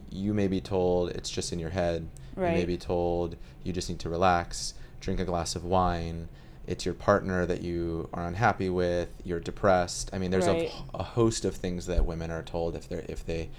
you 0.09 0.33
may 0.33 0.47
be 0.47 0.59
told 0.61 1.09
it's 1.11 1.29
just 1.29 1.51
in 1.53 1.59
your 1.59 1.69
head 1.71 2.07
you 2.35 2.41
may 2.53 2.65
be 2.65 2.77
told 2.77 3.35
you 3.63 3.71
just 3.73 3.89
need 3.89 3.99
to 3.99 4.09
relax 4.09 4.73
drink 4.99 5.19
a 5.19 5.25
glass 5.25 5.55
of 5.55 5.63
wine 5.63 6.27
it's 6.67 6.85
your 6.85 6.93
partner 6.93 7.45
that 7.45 7.61
you 7.61 8.07
are 8.13 8.25
unhappy 8.25 8.69
with 8.69 9.09
you're 9.23 9.39
depressed 9.39 10.09
i 10.13 10.17
mean 10.17 10.31
there's 10.31 10.47
Right. 10.47 10.71
a, 10.93 10.99
a 10.99 11.03
host 11.03 11.43
of 11.45 11.55
things 11.55 11.85
that 11.87 12.05
women 12.05 12.31
are 12.31 12.43
told 12.43 12.75
if 12.75 12.87
they're 12.87 13.05
if 13.09 13.25
they 13.25 13.49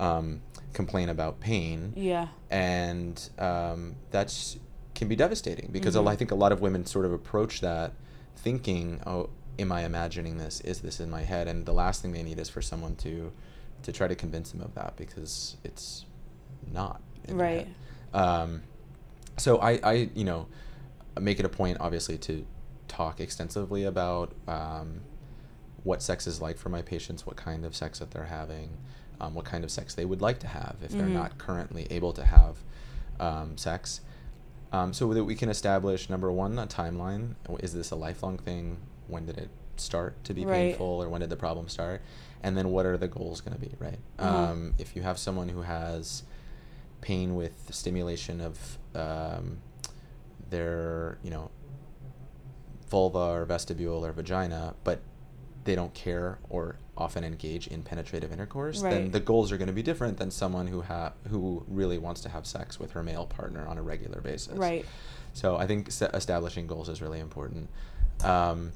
um, 0.00 0.40
complain 0.72 1.08
about 1.08 1.40
pain 1.40 1.92
yeah 1.96 2.28
and 2.50 3.30
um, 3.38 3.94
that's 4.10 4.56
can 4.94 5.08
be 5.08 5.16
devastating 5.16 5.68
because 5.72 5.94
a 5.96 6.00
Mhm. 6.00 6.08
I 6.10 6.16
think 6.16 6.30
a 6.30 6.34
lot 6.34 6.52
of 6.52 6.60
women 6.60 6.84
sort 6.84 7.04
of 7.06 7.12
approach 7.12 7.60
that 7.60 7.92
thinking, 8.36 9.00
"Oh, 9.06 9.30
am 9.58 9.70
I 9.72 9.84
imagining 9.84 10.38
this? 10.38 10.60
Is 10.62 10.80
this 10.80 11.00
in 11.00 11.08
my 11.10 11.22
head?" 11.22 11.46
And 11.48 11.64
the 11.64 11.72
last 11.72 12.02
thing 12.02 12.12
they 12.12 12.22
need 12.22 12.38
is 12.38 12.48
for 12.48 12.60
someone 12.60 12.96
to 12.96 13.32
to 13.82 13.92
try 13.92 14.08
to 14.08 14.14
convince 14.14 14.50
them 14.50 14.60
of 14.60 14.74
that 14.74 14.96
because 14.96 15.56
it's 15.64 16.04
not 16.72 17.00
Right. 17.28 17.68
Um, 18.12 18.62
so 19.38 19.58
I, 19.58 19.78
I, 19.82 19.92
you 20.14 20.24
know, 20.24 20.46
make 21.18 21.38
it 21.40 21.44
a 21.46 21.48
point, 21.48 21.78
obviously, 21.80 22.18
to 22.18 22.46
talk 22.88 23.20
extensively 23.20 23.84
about 23.84 24.32
um, 24.48 25.00
what 25.84 26.02
sex 26.02 26.26
is 26.26 26.40
like 26.40 26.58
for 26.58 26.68
my 26.68 26.82
patients, 26.82 27.24
what 27.26 27.36
kind 27.36 27.64
of 27.64 27.74
sex 27.74 27.98
that 28.00 28.10
they're 28.10 28.24
having, 28.24 28.76
um, 29.20 29.34
what 29.34 29.44
kind 29.44 29.64
of 29.64 29.70
sex 29.70 29.94
they 29.94 30.04
would 30.04 30.20
like 30.20 30.38
to 30.40 30.46
have 30.46 30.76
if 30.82 30.90
they're 30.92 31.06
Mhm. 31.06 31.12
not 31.12 31.38
currently 31.38 31.86
able 31.90 32.12
to 32.12 32.24
have 32.24 32.58
um, 33.18 33.56
sex. 33.58 34.00
Um, 34.72 34.92
so 34.94 35.12
that 35.12 35.24
we 35.24 35.34
can 35.34 35.48
establish 35.50 36.08
number 36.08 36.30
one, 36.32 36.58
a 36.58 36.66
timeline. 36.66 37.34
Is 37.58 37.74
this 37.74 37.90
a 37.90 37.96
lifelong 37.96 38.38
thing? 38.38 38.78
When 39.08 39.26
did 39.26 39.36
it 39.36 39.50
start 39.76 40.22
to 40.24 40.32
be 40.32 40.44
Right. 40.46 40.70
painful, 40.70 40.86
or 41.02 41.08
when 41.08 41.20
did 41.20 41.28
the 41.30 41.36
problem 41.36 41.68
start? 41.68 42.00
And 42.42 42.56
then 42.56 42.70
what 42.70 42.86
are 42.86 42.96
the 42.96 43.08
goals 43.08 43.40
going 43.42 43.54
to 43.54 43.60
be? 43.60 43.74
Right. 43.78 43.98
Mhm. 44.18 44.24
Um, 44.24 44.74
if 44.78 44.96
you 44.96 45.02
have 45.02 45.18
someone 45.18 45.48
who 45.50 45.62
has 45.62 46.22
pain 47.02 47.34
with 47.34 47.68
stimulation 47.74 48.40
of 48.40 48.78
um, 48.94 49.58
their, 50.50 51.18
you 51.22 51.30
know, 51.30 51.50
vulva 52.88 53.18
or 53.18 53.44
vestibule 53.44 54.04
or 54.04 54.12
vagina, 54.12 54.74
but 54.84 55.00
they 55.64 55.74
don't 55.74 55.94
care 55.94 56.38
or 56.48 56.76
often 56.96 57.24
engage 57.24 57.66
in 57.68 57.82
penetrative 57.82 58.32
intercourse, 58.32 58.82
then 58.82 59.10
the 59.10 59.20
goals 59.20 59.52
are 59.52 59.56
going 59.56 59.68
to 59.68 59.72
be 59.72 59.82
different 59.82 60.18
than 60.18 60.30
someone 60.30 60.66
who 60.66 60.82
ha- 60.82 61.12
who 61.28 61.64
really 61.68 61.98
wants 61.98 62.20
to 62.22 62.28
have 62.28 62.46
sex 62.46 62.78
with 62.78 62.92
her 62.92 63.02
male 63.02 63.26
partner 63.26 63.66
on 63.66 63.78
a 63.78 63.82
regular 63.82 64.20
basis. 64.20 64.54
right 64.54 64.84
So 65.32 65.56
I 65.56 65.66
think 65.66 65.88
establishing 65.88 66.66
goals 66.66 66.88
is 66.88 67.00
really 67.00 67.20
important. 67.20 67.70
Um, 68.24 68.72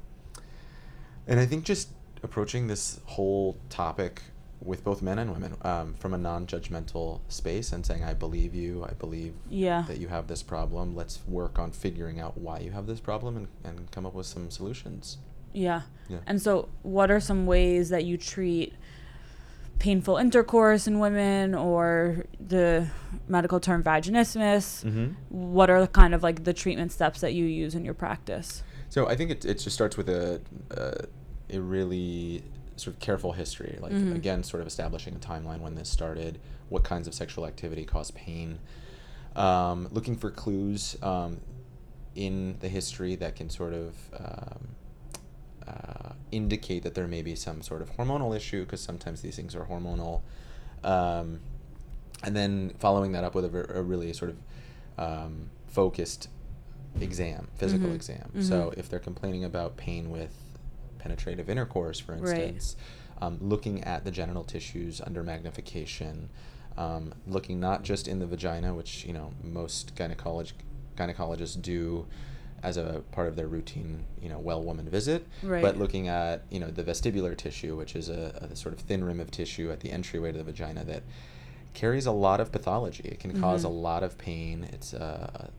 and 1.27 1.41
I 1.41 1.47
think 1.47 1.65
just 1.65 1.89
approaching 2.23 2.69
this 2.69 3.01
whole 3.05 3.57
topic 3.69 4.23
with 4.65 4.83
both 4.83 5.03
men 5.03 5.19
and 5.19 5.31
women 5.33 5.57
um, 5.63 5.95
from 5.95 6.15
a 6.15 6.19
non-judgmental 6.19 7.21
space 7.29 7.73
and 7.73 7.85
saying, 7.85 8.05
"I 8.05 8.15
believe 8.15 8.55
you. 8.55 8.85
I 8.85 8.93
believe 8.95 9.35
yeah 9.49 9.85
that 9.89 9.99
you 9.99 10.09
have 10.09 10.27
this 10.27 10.43
problem. 10.43 10.95
Let's 10.97 11.21
work 11.27 11.59
on 11.59 11.71
figuring 11.71 12.21
out 12.21 12.39
why 12.39 12.59
you 12.61 12.71
have 12.71 12.87
this 12.87 13.01
problem 13.01 13.37
and, 13.37 13.49
and 13.63 13.91
come 13.91 14.07
up 14.07 14.15
with 14.15 14.27
some 14.27 14.51
solutions." 14.51 15.19
Yeah. 15.53 15.83
Yeah. 16.09 16.19
And 16.27 16.43
so, 16.43 16.69
what 16.83 17.11
are 17.11 17.21
some 17.21 17.47
ways 17.47 17.89
that 17.91 18.05
you 18.05 18.17
treat 18.17 18.75
painful 19.79 20.17
intercourse 20.17 20.87
in 20.87 20.99
women 20.99 21.55
or 21.55 22.27
the 22.41 22.89
medical 23.29 23.61
term 23.61 23.83
vaginismus? 23.83 24.85
Mm-hmm. 24.85 25.13
What 25.29 25.71
are 25.71 25.87
kind 25.87 26.15
of 26.15 26.23
like 26.23 26.45
the 26.45 26.53
treatment 26.53 26.93
steps 26.93 27.21
that 27.21 27.35
you 27.35 27.45
use 27.45 27.75
in 27.75 27.85
your 27.85 27.95
practice? 27.95 28.63
So 28.89 29.09
I 29.09 29.17
think 29.17 29.31
it, 29.31 29.45
it 29.45 29.59
just 29.59 29.75
starts 29.75 29.97
with 29.97 30.09
a, 30.09 30.41
a 30.71 31.07
a 31.51 31.61
really 31.61 32.43
sort 32.77 32.95
of 32.97 33.01
careful 33.01 33.33
history, 33.33 33.79
like 33.81 33.93
Mhm. 33.93 34.15
again, 34.15 34.43
sort 34.43 34.61
of 34.61 34.67
establishing 34.67 35.15
a 35.15 35.19
timeline 35.19 35.61
when 35.61 35.75
this 35.75 35.89
started, 35.89 36.39
what 36.69 36.83
kinds 36.85 37.07
of 37.07 37.15
sexual 37.15 37.47
activity 37.47 37.85
cause 37.85 38.11
pain, 38.13 38.59
um, 39.37 39.89
looking 39.93 40.17
for 40.17 40.31
clues 40.31 40.97
um, 41.03 41.41
in 42.15 42.57
the 42.61 42.69
history 42.69 43.15
that 43.17 43.35
can 43.37 43.49
sort 43.51 43.73
of 43.75 43.95
um, 44.19 44.69
uh, 45.67 46.13
indicate 46.31 46.83
that 46.83 46.95
there 46.95 47.09
may 47.09 47.23
be 47.23 47.35
some 47.35 47.63
sort 47.63 47.81
of 47.83 47.91
hormonal 47.97 48.37
issue, 48.37 48.65
because 48.65 48.81
sometimes 48.81 49.23
these 49.23 49.37
things 49.37 49.55
are 49.55 49.65
hormonal, 49.65 50.21
um, 50.85 51.41
and 52.23 52.37
then 52.37 52.73
following 52.79 53.13
that 53.13 53.25
up 53.25 53.35
with 53.35 53.45
a, 53.45 53.79
a 53.79 53.83
really 53.83 54.13
sort 54.13 54.31
of 54.31 54.37
um, 54.99 55.51
focused 55.67 56.29
exam, 57.01 57.49
physical 57.57 57.89
Mhm. 57.89 57.95
exam. 57.95 58.31
Mhm. 58.37 58.43
So 58.43 58.73
if 58.77 58.89
they're 58.89 59.01
complaining 59.01 59.43
about 59.45 59.77
pain 59.77 60.11
with 60.11 60.33
penetrative 61.09 61.49
intercourse, 61.51 61.99
for 62.01 62.13
Right. 62.17 62.39
instance, 62.39 62.77
um, 63.21 63.37
looking 63.41 63.85
at 63.85 64.05
the 64.05 64.11
genital 64.11 64.43
tissues 64.43 65.01
under 65.03 65.23
magnification, 65.23 66.31
um, 66.79 67.13
looking 67.27 67.61
not 67.61 67.83
just 67.85 68.09
in 68.09 68.19
the 68.19 68.27
vagina, 68.27 68.75
which 68.75 69.05
you 69.05 69.13
know 69.13 69.31
most 69.43 69.95
gynecolog- 69.95 70.53
gynecologists 70.97 71.61
do 71.61 72.07
as 72.63 72.79
a 72.79 73.03
part 73.13 73.29
of 73.29 73.37
their 73.37 73.47
routine, 73.47 74.05
you 74.23 74.29
know, 74.31 74.39
well 74.39 74.63
woman 74.63 74.89
visit, 74.89 75.27
Right. 75.43 75.61
but 75.61 75.77
looking 75.77 76.09
at 76.09 76.43
you 76.51 76.59
know 76.59 76.69
the 76.71 76.83
vestibular 76.83 77.37
tissue, 77.37 77.77
which 77.77 77.95
is 77.95 78.09
a, 78.09 78.49
a 78.51 78.57
sort 78.57 78.75
of 78.75 78.81
thin 78.81 79.05
rim 79.05 79.21
of 79.21 79.31
tissue 79.31 79.71
at 79.71 79.81
the 79.81 79.91
entryway 79.93 80.33
to 80.33 80.39
the 80.39 80.45
vagina 80.45 80.83
that 80.85 81.03
carries 81.75 82.07
a 82.07 82.13
lot 82.13 82.41
of 82.41 82.51
pathology. 82.51 83.05
It 83.05 83.21
can 83.21 83.39
cause 83.39 83.63
Mhm. 83.63 83.67
a 83.67 83.69
lot 83.69 84.03
of 84.03 84.17
pain. 84.17 84.65
It's 84.73 84.95
a, 84.95 85.51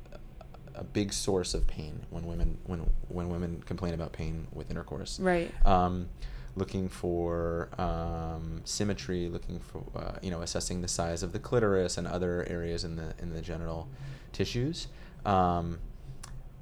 a, 0.77 0.83
big 0.83 1.13
source 1.13 1.53
of 1.53 1.67
pain 1.67 2.01
when 2.09 2.25
women 2.25 2.57
when 2.65 2.89
when 3.09 3.29
women 3.29 3.61
complain 3.65 3.93
about 3.93 4.11
pain 4.13 4.47
with 4.53 4.69
intercourse. 4.69 5.19
Right. 5.19 5.51
Um, 5.65 6.09
looking 6.57 6.87
for 6.87 7.69
um, 7.77 8.61
symmetry, 8.63 9.27
looking 9.27 9.59
for 9.59 9.83
uh, 9.95 10.13
you 10.21 10.31
know 10.31 10.41
assessing 10.41 10.81
the 10.81 10.87
size 10.87 11.23
of 11.23 11.33
the 11.33 11.39
clitoris 11.39 11.97
and 11.97 12.07
other 12.07 12.45
areas 12.49 12.83
in 12.83 12.95
the 12.95 13.13
in 13.19 13.33
the 13.33 13.41
genital 13.41 13.87
tissues. 14.31 14.87
Um, 15.25 15.79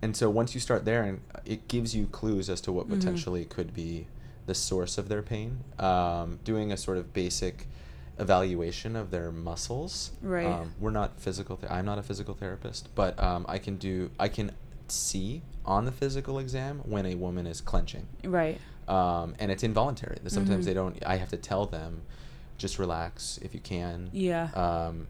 and 0.01 0.15
so 0.17 0.29
once 0.29 0.53
you 0.53 0.59
start 0.59 0.83
there, 0.85 1.03
and 1.03 1.21
it 1.45 1.67
gives 1.67 1.95
you 1.95 2.07
clues 2.07 2.49
as 2.49 2.59
to 2.61 2.71
what 2.71 2.87
Mhm. 2.87 2.99
potentially 2.99 3.45
could 3.45 3.73
be 3.73 4.07
the 4.45 4.53
source 4.55 4.97
of 4.97 5.07
their 5.07 5.21
pain. 5.21 5.59
Um, 5.79 6.39
doing 6.43 6.71
a 6.71 6.77
sort 6.77 6.97
of 6.97 7.13
basic 7.13 7.67
evaluation 8.19 8.95
of 8.95 9.11
their 9.11 9.31
muscles. 9.31 10.11
Right. 10.21 10.45
Um, 10.45 10.73
we're 10.79 10.91
not 10.91 11.19
physical. 11.19 11.57
Th- 11.57 11.71
I'm 11.71 11.85
not 11.85 11.97
a 11.97 12.03
physical 12.03 12.33
therapist, 12.33 12.89
but 12.95 13.21
um, 13.21 13.45
I 13.49 13.57
can 13.57 13.77
do. 13.77 14.11
I 14.19 14.27
can 14.27 14.51
see 14.87 15.41
on 15.65 15.85
the 15.85 15.91
physical 15.91 16.39
exam 16.39 16.79
when 16.85 17.05
a 17.05 17.15
woman 17.15 17.47
is 17.47 17.61
clenching, 17.61 18.05
Right. 18.23 18.59
um, 18.87 19.33
and 19.39 19.51
it's 19.51 19.63
involuntary. 19.63 20.17
Sometimes 20.27 20.63
Mhm. 20.63 20.67
they 20.67 20.73
don't. 20.73 21.03
I 21.05 21.15
have 21.15 21.29
to 21.29 21.37
tell 21.37 21.65
them, 21.65 22.01
just 22.57 22.77
relax 22.77 23.39
if 23.41 23.53
you 23.53 23.59
can 23.59 24.09
Yeah. 24.13 24.49
um, 24.53 25.07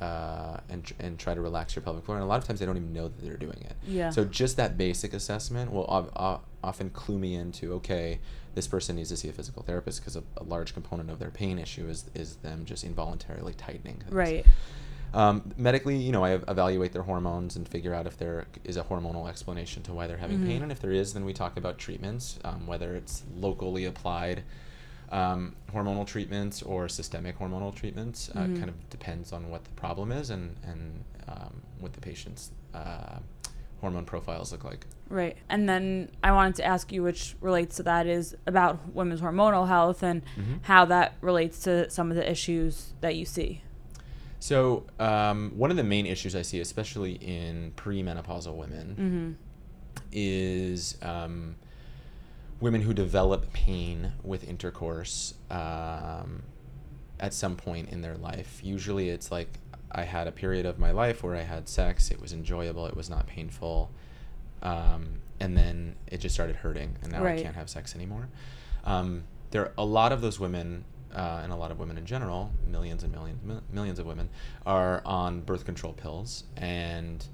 uh, 0.00 0.58
and 0.68 0.92
and 0.98 1.18
try 1.18 1.34
to 1.34 1.40
relax 1.40 1.74
your 1.76 1.82
pelvic 1.82 2.04
floor. 2.04 2.16
And 2.18 2.24
a 2.24 2.26
lot 2.28 2.38
of 2.38 2.44
times 2.44 2.60
they 2.60 2.66
don't 2.66 2.76
even 2.76 2.92
know 2.92 3.08
that 3.08 3.20
they're 3.22 3.36
doing 3.36 3.60
it. 3.62 3.74
yeah. 3.86 4.10
So 4.10 4.24
just 4.24 4.56
that 4.56 4.76
basic 4.76 5.12
assessment 5.14 5.72
will 5.72 5.86
often 6.62 6.90
clue 6.90 7.18
me 7.18 7.34
into 7.34 7.72
okay, 7.74 8.18
this 8.54 8.66
person 8.66 8.96
needs 8.96 9.08
to 9.10 9.16
see 9.16 9.28
a 9.28 9.32
physical 9.32 9.62
therapist 9.62 10.00
because 10.00 10.16
a, 10.16 10.22
a 10.36 10.42
large 10.44 10.72
component 10.74 11.10
of 11.10 11.18
their 11.18 11.30
pain 11.30 11.58
issue 11.58 11.88
is 11.88 12.04
is 12.14 12.36
them 12.36 12.64
just 12.64 12.84
involuntarily 12.84 13.52
tightening. 13.54 13.98
things. 13.98 14.12
right. 14.12 14.44
Um, 15.14 15.52
medically, 15.56 15.96
you 15.96 16.12
know, 16.12 16.24
I 16.24 16.32
evaluate 16.32 16.92
their 16.92 17.02
hormones 17.04 17.56
and 17.56 17.66
figure 17.66 17.94
out 17.94 18.06
if 18.06 18.18
there 18.18 18.46
is 18.64 18.76
a 18.76 18.82
hormonal 18.84 19.28
explanation 19.28 19.82
to 19.84 19.94
why 19.94 20.06
they're 20.06 20.18
having 20.18 20.40
Mhm. 20.40 20.46
pain, 20.46 20.62
and 20.62 20.70
if 20.70 20.80
there 20.80 20.92
is, 20.92 21.14
then 21.14 21.24
we 21.24 21.32
talk 21.32 21.56
about 21.56 21.78
treatments, 21.78 22.38
um, 22.44 22.66
whether 22.66 22.94
it's 22.94 23.22
locally 23.34 23.86
applied 23.86 24.42
um, 25.12 25.54
hormonal 25.72 26.06
treatments 26.06 26.62
or 26.62 26.88
systemic 26.88 27.38
hormonal 27.38 27.74
treatments. 27.74 28.30
Uh, 28.34 28.40
Mhm. 28.40 28.56
Kind 28.58 28.68
of 28.70 28.90
depends 28.90 29.32
on 29.32 29.50
what 29.50 29.64
the 29.64 29.70
problem 29.70 30.10
is 30.12 30.30
and 30.30 30.56
and 30.64 31.04
um, 31.28 31.62
what 31.80 31.92
the 31.92 32.00
patient's 32.00 32.50
uh, 32.74 33.18
hormone 33.80 34.04
profiles 34.04 34.52
look 34.52 34.64
like. 34.64 34.86
Right. 35.08 35.36
And 35.48 35.68
then 35.68 36.10
I 36.24 36.32
wanted 36.32 36.54
to 36.56 36.64
ask 36.64 36.90
you, 36.90 37.02
which 37.02 37.36
relates 37.40 37.76
to 37.76 37.82
that, 37.84 38.06
is 38.06 38.34
about 38.46 38.92
women's 38.94 39.20
hormonal 39.20 39.68
health 39.68 40.02
and 40.02 40.22
Mhm. 40.36 40.58
how 40.62 40.84
that 40.86 41.14
relates 41.20 41.60
to 41.64 41.88
some 41.90 42.10
of 42.10 42.16
the 42.16 42.28
issues 42.28 42.94
that 43.02 43.14
you 43.16 43.24
see. 43.24 43.60
So 44.40 44.84
um, 44.98 45.52
one 45.56 45.70
of 45.70 45.76
the 45.76 45.84
main 45.84 46.06
issues 46.06 46.34
I 46.36 46.42
see, 46.42 46.60
especially 46.60 47.12
in 47.14 47.72
premenopausal 47.76 48.54
women, 48.56 48.96
Mm-hmm. 48.98 50.06
is 50.12 50.96
um, 51.02 51.56
women 52.60 52.82
who 52.82 52.92
develop 52.94 53.52
pain 53.52 54.12
with 54.22 54.48
intercourse 54.48 55.34
um, 55.50 56.42
at 57.20 57.34
some 57.34 57.56
point 57.56 57.88
in 57.90 58.00
their 58.02 58.16
life. 58.16 58.60
Usually, 58.62 59.10
it's 59.10 59.30
like 59.30 59.58
I 59.92 60.02
had 60.02 60.26
a 60.26 60.32
period 60.32 60.66
of 60.66 60.78
my 60.78 60.90
life 60.90 61.22
where 61.22 61.36
I 61.36 61.42
had 61.42 61.68
sex. 61.68 62.10
It 62.10 62.20
was 62.20 62.32
enjoyable. 62.32 62.86
It 62.86 62.96
was 62.96 63.08
not 63.10 63.26
painful, 63.26 63.90
um, 64.62 65.20
and 65.40 65.56
then 65.56 65.96
it 66.06 66.18
just 66.18 66.34
started 66.34 66.56
hurting, 66.56 66.96
and 67.02 67.12
now 67.12 67.22
Right. 67.22 67.38
I 67.38 67.42
can't 67.42 67.56
have 67.56 67.68
sex 67.68 67.94
anymore. 67.94 68.28
Um, 68.84 69.24
there 69.50 69.62
are 69.62 69.72
a 69.78 69.84
lot 69.84 70.12
of 70.12 70.20
those 70.20 70.38
women. 70.40 70.84
Uh, 71.14 71.40
and 71.42 71.50
a 71.50 71.56
lot 71.56 71.70
of 71.70 71.78
women 71.78 71.96
in 71.96 72.04
general, 72.04 72.50
millions 72.66 73.02
and 73.02 73.10
millions, 73.10 73.42
mil- 73.42 73.62
millions 73.72 73.98
of 73.98 74.04
women, 74.04 74.28
are 74.66 75.00
on 75.06 75.40
birth 75.40 75.64
control 75.64 75.94
pills, 75.94 76.44
and 76.58 77.24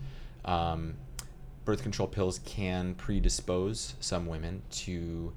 um, 0.44 0.94
birth 1.64 1.82
control 1.82 2.08
pills 2.08 2.40
can 2.44 2.94
predispose 2.94 3.94
some 4.00 4.26
women 4.26 4.62
to 4.70 5.32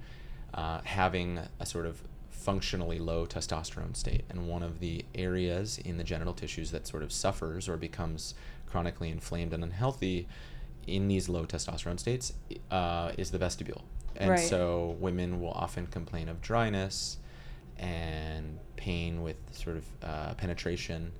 uh, 0.53 0.81
having 0.83 1.39
a 1.59 1.65
sort 1.65 1.85
of 1.85 2.01
functionally 2.29 2.99
low 2.99 3.25
testosterone 3.25 3.95
state. 3.95 4.23
And 4.29 4.47
one 4.47 4.63
of 4.63 4.79
the 4.79 5.05
areas 5.15 5.79
in 5.79 5.97
the 5.97 6.03
genital 6.03 6.33
tissues 6.33 6.71
that 6.71 6.87
sort 6.87 7.03
of 7.03 7.11
suffers 7.11 7.67
or 7.67 7.77
becomes 7.77 8.35
chronically 8.67 9.09
inflamed 9.09 9.53
and 9.53 9.63
unhealthy 9.63 10.27
in 10.87 11.07
these 11.07 11.27
low 11.27 11.45
testosterone 11.45 11.99
states 11.99 12.33
uh, 12.71 13.11
is 13.17 13.31
the 13.31 13.37
vestibule. 13.37 13.83
And 14.15 14.31
Right. 14.31 14.39
so 14.39 14.95
women 14.99 15.41
will 15.41 15.51
often 15.51 15.87
complain 15.87 16.29
of 16.29 16.41
dryness 16.41 17.17
and 17.77 18.59
pain 18.75 19.23
with 19.23 19.37
sort 19.51 19.77
of 19.77 19.85
uh, 20.03 20.33
penetration. 20.35 21.11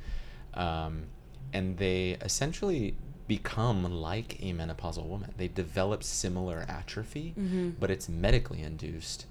Um, 0.54 1.08
and 1.54 1.78
they 1.78 2.12
essentially 2.22 2.96
become 3.28 3.84
like 4.02 4.38
a 4.42 4.54
menopausal 4.54 5.06
woman. 5.06 5.34
They 5.38 5.48
develop 5.48 6.04
similar 6.04 6.66
atrophy, 6.68 7.34
Mm-hmm. 7.40 7.70
but 7.80 7.90
it's 7.92 8.08
medically 8.08 8.62
induced 8.62 9.26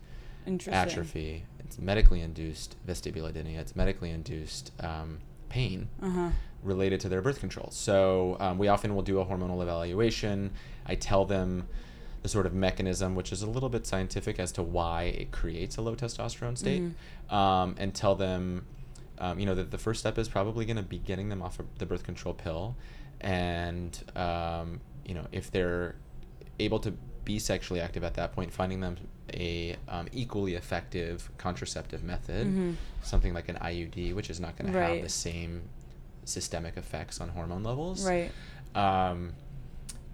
atrophy. 0.68 1.44
It's 1.60 1.78
medically 1.78 2.20
induced 2.20 2.76
vestibulodynia. 2.86 3.58
It's 3.58 3.74
medically 3.76 4.10
induced 4.10 4.72
um, 4.80 5.18
pain 5.48 5.88
Uh 6.02 6.10
huh. 6.10 6.30
related 6.62 7.00
to 7.00 7.08
their 7.08 7.22
birth 7.22 7.40
control. 7.40 7.68
So 7.70 8.36
um, 8.40 8.58
we 8.58 8.68
often 8.68 8.94
will 8.94 9.02
do 9.02 9.20
a 9.20 9.24
hormonal 9.24 9.62
evaluation. 9.62 10.50
I 10.86 10.94
tell 10.96 11.24
them 11.24 11.66
the 12.22 12.28
sort 12.28 12.46
of 12.46 12.54
mechanism, 12.54 13.14
which 13.14 13.32
is 13.32 13.42
a 13.42 13.46
little 13.46 13.68
bit 13.68 13.86
scientific 13.86 14.38
as 14.38 14.50
to 14.52 14.62
why 14.62 15.04
it 15.04 15.30
creates 15.30 15.76
a 15.76 15.82
low 15.82 15.94
testosterone 15.94 16.56
state, 16.56 16.82
Mhm. 16.82 17.32
um, 17.34 17.74
and 17.78 17.94
tell 17.94 18.14
them, 18.14 18.64
um, 19.18 19.38
you 19.38 19.44
know, 19.46 19.54
that 19.54 19.70
the 19.70 19.78
first 19.78 20.00
step 20.00 20.18
is 20.18 20.28
probably 20.28 20.64
going 20.64 20.76
to 20.78 20.82
be 20.82 20.98
getting 20.98 21.28
them 21.28 21.42
off 21.42 21.58
of 21.60 21.66
the 21.78 21.84
birth 21.86 22.02
control 22.02 22.32
pill, 22.34 22.76
and 23.24 23.98
um, 24.14 24.80
you 25.04 25.14
know, 25.14 25.26
if 25.32 25.50
they're 25.50 25.96
able 26.60 26.78
to 26.78 26.92
be 27.24 27.38
sexually 27.40 27.80
active 27.80 28.04
at 28.04 28.14
that 28.14 28.32
point, 28.32 28.52
finding 28.52 28.80
them 28.80 28.96
a 29.32 29.76
um, 29.88 30.06
equally 30.12 30.54
effective 30.54 31.30
contraceptive 31.38 32.04
method, 32.04 32.46
Mhm. 32.46 32.76
something 33.02 33.32
like 33.34 33.48
an 33.48 33.56
IUD, 33.56 34.12
which 34.14 34.28
is 34.30 34.38
not 34.38 34.56
going 34.56 34.70
to 34.72 34.78
have 34.78 35.02
the 35.02 35.08
same 35.08 35.62
systemic 36.24 36.76
effects 36.76 37.20
on 37.20 37.30
hormone 37.30 37.62
levels. 37.64 38.06
Right. 38.06 38.30
Um, 38.74 39.32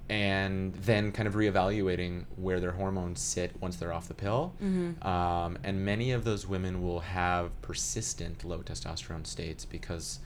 and 0.08 0.74
then 0.74 1.12
kind 1.12 1.28
of 1.28 1.34
reevaluating 1.34 2.24
where 2.36 2.58
their 2.58 2.72
hormones 2.72 3.20
sit 3.20 3.52
once 3.60 3.76
they're 3.76 3.92
off 3.92 4.08
the 4.08 4.14
pill. 4.14 4.52
Mm-hmm. 4.62 5.06
Um, 5.06 5.56
and 5.62 5.84
many 5.84 6.10
of 6.10 6.24
those 6.24 6.48
women 6.48 6.82
will 6.82 7.00
have 7.00 7.50
persistent 7.62 8.44
low 8.44 8.58
testosterone 8.58 9.24
states 9.26 9.64
because 9.64 10.18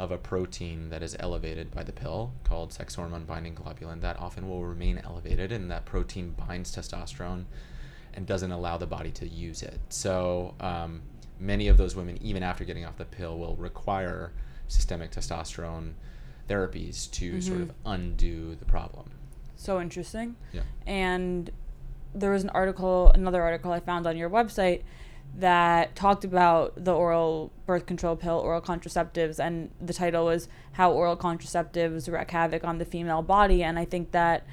of 0.00 0.10
a 0.10 0.16
protein 0.16 0.88
that 0.88 1.02
is 1.02 1.14
elevated 1.20 1.70
by 1.70 1.82
the 1.84 1.92
pill 1.92 2.32
called 2.42 2.72
sex 2.72 2.94
hormone 2.94 3.24
binding 3.26 3.54
globulin 3.54 4.00
that 4.00 4.18
often 4.18 4.48
will 4.48 4.64
remain 4.64 4.98
elevated, 5.04 5.52
and 5.52 5.70
that 5.70 5.84
protein 5.84 6.30
binds 6.30 6.74
testosterone 6.74 7.44
and 8.14 8.26
doesn't 8.26 8.50
allow 8.50 8.78
the 8.78 8.86
body 8.86 9.10
to 9.10 9.28
use 9.28 9.62
it. 9.62 9.78
So 9.90 10.54
um, 10.58 11.02
many 11.38 11.68
of 11.68 11.76
those 11.76 11.94
women, 11.94 12.18
even 12.22 12.42
after 12.42 12.64
getting 12.64 12.86
off 12.86 12.96
the 12.96 13.04
pill, 13.04 13.38
will 13.38 13.56
require 13.56 14.32
systemic 14.68 15.10
testosterone 15.10 15.92
therapies 16.48 17.10
to 17.12 17.40
sort 17.42 17.58
Mhm. 17.58 17.62
of 17.64 17.72
undo 17.84 18.54
the 18.56 18.64
problem. 18.64 19.10
So 19.56 19.80
interesting. 19.82 20.36
Yeah. 20.52 20.62
And 20.86 21.50
there 22.14 22.30
was 22.30 22.42
an 22.42 22.50
article, 22.50 23.12
another 23.14 23.42
article 23.42 23.70
I 23.70 23.80
found 23.80 24.06
on 24.06 24.16
your 24.16 24.30
website 24.30 24.82
that 25.36 25.94
talked 25.94 26.24
about 26.24 26.84
the 26.84 26.94
oral 26.94 27.52
birth 27.66 27.86
control 27.86 28.16
pill, 28.16 28.38
oral 28.38 28.60
contraceptives, 28.60 29.38
and 29.38 29.70
the 29.80 29.92
title 29.92 30.26
was 30.26 30.48
How 30.72 30.92
Oral 30.92 31.16
Contraceptives 31.16 32.12
Wreak 32.12 32.30
Havoc 32.30 32.64
on 32.64 32.78
the 32.78 32.84
Female 32.84 33.22
Body. 33.22 33.62
And 33.62 33.78
I 33.78 33.84
think 33.84 34.10
that 34.10 34.46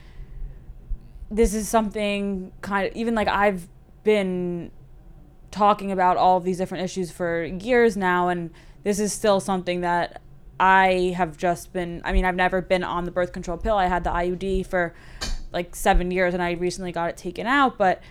this 1.30 1.54
is 1.54 1.68
something 1.68 2.52
kind 2.62 2.88
of, 2.88 2.96
even 2.96 3.16
like 3.16 3.28
I've 3.28 3.68
been 4.04 4.72
talking 5.52 5.92
about 5.92 6.18
all 6.18 6.40
these 6.40 6.58
different 6.58 6.84
issues 6.84 7.12
for 7.12 7.44
years 7.44 7.98
now, 7.98 8.30
and 8.30 8.52
this 8.84 9.00
is 9.00 9.12
still 9.12 9.40
something 9.40 9.82
that 9.82 10.22
I 10.60 11.14
have 11.18 11.38
just 11.38 11.74
been. 11.74 12.02
I 12.06 12.14
mean, 12.14 12.26
I've 12.26 12.36
never 12.36 12.62
been 12.62 12.84
on 12.84 13.06
the 13.06 13.12
birth 13.12 13.32
control 13.32 13.58
pill. 13.58 13.76
I 13.76 13.88
had 13.88 14.04
the 14.04 14.12
IUD 14.12 14.68
for 14.68 14.94
like 15.52 15.76
seven 15.76 16.12
years, 16.12 16.34
and 16.34 16.42
I 16.42 16.52
recently 16.52 16.92
got 16.92 17.10
it 17.10 17.18
taken 17.18 17.48
out. 17.48 17.78
But 17.78 18.02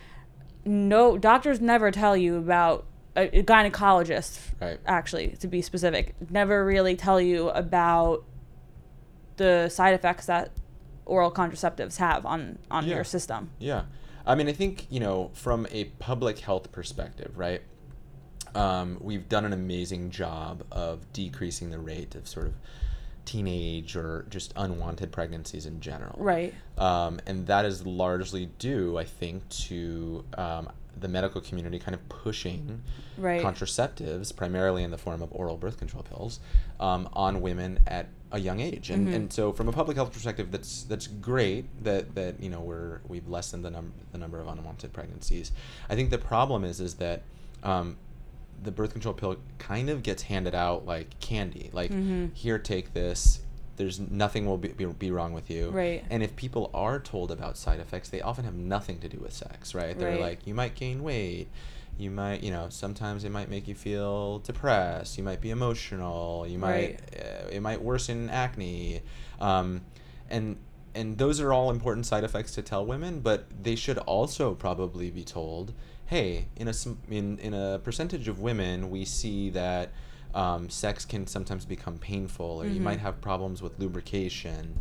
no, 0.66 1.16
doctors 1.16 1.60
never 1.60 1.90
tell 1.90 2.16
you 2.16 2.36
about 2.36 2.84
a, 3.14 3.42
gynecologist, 3.42 4.40
Right. 4.60 4.78
actually, 4.86 5.28
to 5.40 5.46
be 5.48 5.62
specific, 5.62 6.14
never 6.30 6.64
really 6.64 6.96
tell 6.96 7.20
you 7.20 7.48
about 7.50 8.24
the 9.36 9.68
side 9.68 9.94
effects 9.94 10.26
that 10.26 10.50
oral 11.06 11.30
contraceptives 11.30 11.96
have 11.98 12.26
on 12.26 12.58
on 12.70 12.86
Yeah. 12.86 12.96
your 12.96 13.04
system. 13.04 13.50
Yeah. 13.58 13.84
I 14.26 14.34
mean, 14.34 14.48
I 14.48 14.52
think, 14.52 14.86
you 14.90 14.98
know, 14.98 15.30
from 15.34 15.66
a 15.70 15.84
public 15.84 16.40
health 16.40 16.72
perspective, 16.72 17.32
right? 17.38 17.62
Um, 18.54 18.98
we've 19.00 19.28
done 19.28 19.44
an 19.44 19.52
amazing 19.52 20.10
job 20.10 20.64
of 20.72 21.12
decreasing 21.12 21.70
the 21.70 21.78
rate 21.78 22.14
of 22.14 22.26
sort 22.26 22.46
of 22.46 22.54
teenage 23.26 23.96
or 23.96 24.24
just 24.30 24.52
unwanted 24.56 25.12
pregnancies 25.12 25.66
in 25.66 25.80
general. 25.80 26.16
Right. 26.18 26.54
Um, 26.78 27.20
and 27.26 27.46
that 27.48 27.64
is 27.66 27.84
largely 27.86 28.46
due, 28.58 28.96
I 28.96 29.04
think, 29.04 29.46
to 29.48 30.24
um, 30.38 30.70
the 30.98 31.08
medical 31.08 31.40
community 31.42 31.78
kind 31.78 31.94
of 31.94 32.08
pushing 32.08 32.82
Right. 33.18 33.42
contraceptives, 33.42 34.34
primarily 34.36 34.82
in 34.82 34.90
the 34.90 34.98
form 34.98 35.22
of 35.22 35.32
oral 35.32 35.56
birth 35.56 35.78
control 35.78 36.02
pills, 36.02 36.38
um, 36.78 37.08
on 37.14 37.40
women 37.40 37.78
at 37.86 38.08
a 38.30 38.38
young 38.38 38.60
age. 38.60 38.90
And, 38.90 39.08
and 39.08 39.32
so, 39.32 39.52
from 39.52 39.68
a 39.68 39.72
public 39.72 39.96
health 39.96 40.12
perspective, 40.12 40.50
that's 40.52 40.82
that's 40.82 41.06
great 41.06 41.64
that, 41.84 42.14
that 42.14 42.40
you 42.40 42.50
know 42.50 42.60
we're 42.60 43.00
we've 43.08 43.26
lessened 43.26 43.64
the 43.64 43.70
number 43.70 43.92
the 44.12 44.18
number 44.18 44.38
of 44.38 44.48
unwanted 44.48 44.92
pregnancies. 44.92 45.52
I 45.88 45.94
think 45.94 46.10
the 46.10 46.18
problem 46.18 46.64
is 46.64 46.80
is 46.80 46.94
that 46.96 47.22
um, 47.62 47.96
the 48.62 48.70
birth 48.70 48.92
control 48.92 49.14
pill 49.14 49.36
kind 49.58 49.88
of 49.90 50.02
gets 50.02 50.22
handed 50.22 50.54
out 50.54 50.86
like 50.86 51.18
candy. 51.20 51.70
Like 51.72 51.90
here, 52.34 52.58
take 52.58 52.92
this. 52.94 53.40
There's 53.76 54.00
nothing 54.00 54.46
will 54.46 54.56
be, 54.56 54.68
be, 54.68 54.86
be 54.86 55.10
wrong 55.10 55.34
with 55.34 55.50
you. 55.50 55.68
Right. 55.68 56.02
And 56.08 56.22
if 56.22 56.34
people 56.34 56.70
are 56.72 56.98
told 56.98 57.30
about 57.30 57.58
side 57.58 57.78
effects, 57.78 58.08
they 58.08 58.22
often 58.22 58.44
have 58.46 58.54
nothing 58.54 58.98
to 59.00 59.08
do 59.08 59.18
with 59.18 59.34
sex, 59.34 59.74
right? 59.74 59.98
They're 59.98 60.12
Right. 60.12 60.20
like, 60.20 60.46
you 60.46 60.54
might 60.54 60.74
gain 60.74 61.02
weight. 61.02 61.48
You 61.98 62.10
might, 62.10 62.42
you 62.42 62.50
know, 62.50 62.68
sometimes 62.70 63.24
it 63.24 63.30
might 63.30 63.50
make 63.50 63.68
you 63.68 63.74
feel 63.74 64.38
depressed. 64.40 65.16
You 65.18 65.24
might 65.24 65.40
be 65.42 65.50
emotional. 65.50 66.46
You 66.46 66.58
might, 66.58 67.00
uh, 67.18 67.48
it 67.50 67.60
might 67.60 67.82
worsen 67.82 68.28
acne. 68.30 69.02
Um, 69.40 69.82
and 70.30 70.56
and 70.94 71.18
those 71.18 71.40
are 71.40 71.52
all 71.52 71.70
important 71.70 72.06
side 72.06 72.24
effects 72.24 72.52
to 72.54 72.62
tell 72.62 72.84
women, 72.86 73.20
but 73.20 73.44
they 73.62 73.76
should 73.76 73.98
also 73.98 74.54
probably 74.54 75.10
be 75.10 75.24
told, 75.24 75.74
hey, 76.06 76.46
in 76.56 76.68
a 76.68 76.74
in 77.10 77.38
in 77.38 77.54
a 77.54 77.78
percentage 77.82 78.28
of 78.28 78.40
women, 78.40 78.90
we 78.90 79.04
see 79.04 79.50
that 79.50 79.90
um, 80.34 80.68
sex 80.70 81.04
can 81.04 81.26
sometimes 81.26 81.64
become 81.64 81.98
painful, 81.98 82.46
or 82.62 82.66
you 82.66 82.80
might 82.80 83.00
have 83.00 83.20
problems 83.20 83.62
with 83.62 83.78
lubrication, 83.78 84.78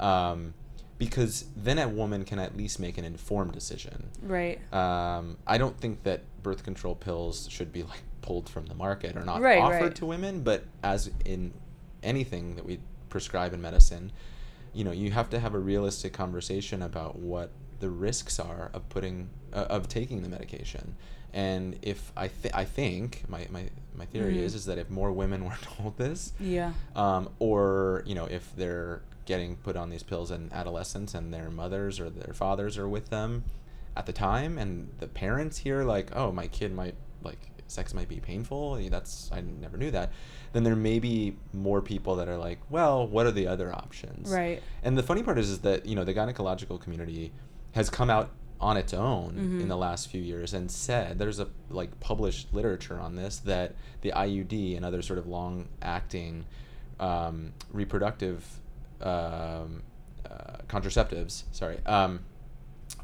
um, 0.00 0.54
because 0.98 1.46
then 1.56 1.78
a 1.78 1.88
woman 1.88 2.24
can 2.24 2.38
at 2.38 2.56
least 2.56 2.78
make 2.78 2.98
an 2.98 3.04
informed 3.04 3.52
decision. 3.52 4.08
Right. 4.22 4.60
Um, 4.72 5.38
I 5.46 5.58
don't 5.58 5.76
think 5.78 6.04
that 6.04 6.22
birth 6.42 6.62
control 6.62 6.94
pills 6.94 7.48
should 7.50 7.72
be 7.72 7.82
like 7.82 8.02
pulled 8.20 8.48
from 8.48 8.66
the 8.66 8.74
market 8.74 9.16
or 9.16 9.24
not 9.24 9.40
Right, 9.40 9.60
offered 9.60 9.82
right. 9.82 9.94
to 9.96 10.06
women, 10.06 10.42
but 10.42 10.64
as 10.84 11.10
in 11.24 11.52
anything 12.04 12.54
that 12.54 12.64
we 12.64 12.78
prescribe 13.08 13.52
in 13.52 13.60
medicine, 13.60 14.12
you 14.72 14.84
know, 14.84 14.92
you 14.92 15.10
have 15.10 15.28
to 15.30 15.40
have 15.40 15.54
a 15.54 15.58
realistic 15.58 16.12
conversation 16.12 16.82
about 16.82 17.16
what 17.18 17.50
the 17.82 17.90
risks 17.90 18.38
are 18.40 18.70
of 18.72 18.88
putting 18.88 19.28
uh, 19.52 19.66
of 19.68 19.88
taking 19.88 20.22
the 20.22 20.28
medication. 20.28 20.94
And 21.34 21.78
if 21.82 22.12
I 22.16 22.28
th- 22.28 22.54
I 22.54 22.64
think 22.64 23.24
my, 23.28 23.46
my, 23.50 23.64
my 23.94 24.06
theory 24.06 24.34
Mhm. 24.36 24.44
is 24.46 24.54
is 24.54 24.64
that 24.66 24.78
if 24.78 24.88
more 24.88 25.10
women 25.12 25.44
were 25.48 25.58
told 25.62 25.98
this, 25.98 26.32
Yeah. 26.40 26.72
um, 26.94 27.28
or 27.40 28.02
you 28.06 28.14
know 28.14 28.26
if 28.26 28.54
they're 28.56 29.02
getting 29.26 29.56
put 29.56 29.76
on 29.76 29.90
these 29.90 30.02
pills 30.04 30.30
in 30.30 30.48
adolescence 30.52 31.12
and 31.14 31.34
their 31.34 31.50
mothers 31.50 31.98
or 32.00 32.08
their 32.08 32.34
fathers 32.34 32.78
are 32.78 32.88
with 32.88 33.10
them 33.10 33.44
at 33.96 34.06
the 34.06 34.12
time 34.12 34.58
and 34.58 34.88
the 34.98 35.06
parents 35.06 35.58
hear 35.58 35.84
like 35.84 36.10
oh 36.16 36.32
my 36.32 36.46
kid 36.48 36.72
might 36.74 36.94
like 37.22 37.38
sex 37.68 37.94
might 37.94 38.08
be 38.08 38.18
painful 38.18 38.74
that's 38.90 39.30
i 39.32 39.40
never 39.40 39.76
knew 39.76 39.90
that 39.92 40.10
then 40.52 40.64
there 40.64 40.74
may 40.74 40.98
be 40.98 41.36
more 41.52 41.80
people 41.80 42.16
that 42.16 42.28
are 42.28 42.36
like 42.36 42.58
well 42.68 43.06
what 43.06 43.24
are 43.24 43.30
the 43.30 43.46
other 43.46 43.72
options 43.72 44.28
Right. 44.28 44.60
and 44.82 44.98
the 44.98 45.02
funny 45.04 45.22
part 45.22 45.38
is, 45.38 45.48
is 45.50 45.60
that 45.60 45.86
you 45.86 45.94
know 45.94 46.04
the 46.04 46.14
gynecological 46.14 46.80
community 46.80 47.30
has 47.72 47.90
come 47.90 48.10
out 48.10 48.30
on 48.60 48.76
its 48.76 48.94
own 48.94 49.32
Mm-hmm. 49.32 49.60
in 49.62 49.68
the 49.68 49.76
last 49.76 50.08
few 50.08 50.20
years 50.22 50.54
and 50.54 50.70
said 50.70 51.18
there's 51.18 51.40
a 51.40 51.48
like 51.68 51.98
published 52.00 52.52
literature 52.54 52.98
on 53.00 53.16
this 53.16 53.38
that 53.38 53.74
the 54.02 54.12
IUD 54.12 54.76
and 54.76 54.84
other 54.84 55.02
sort 55.02 55.18
of 55.18 55.26
long 55.26 55.68
acting 55.82 56.44
um, 57.00 57.52
reproductive 57.72 58.44
um, 59.00 59.82
uh, 60.30 60.58
contraceptives, 60.68 61.42
sorry, 61.50 61.78
um, 61.86 62.20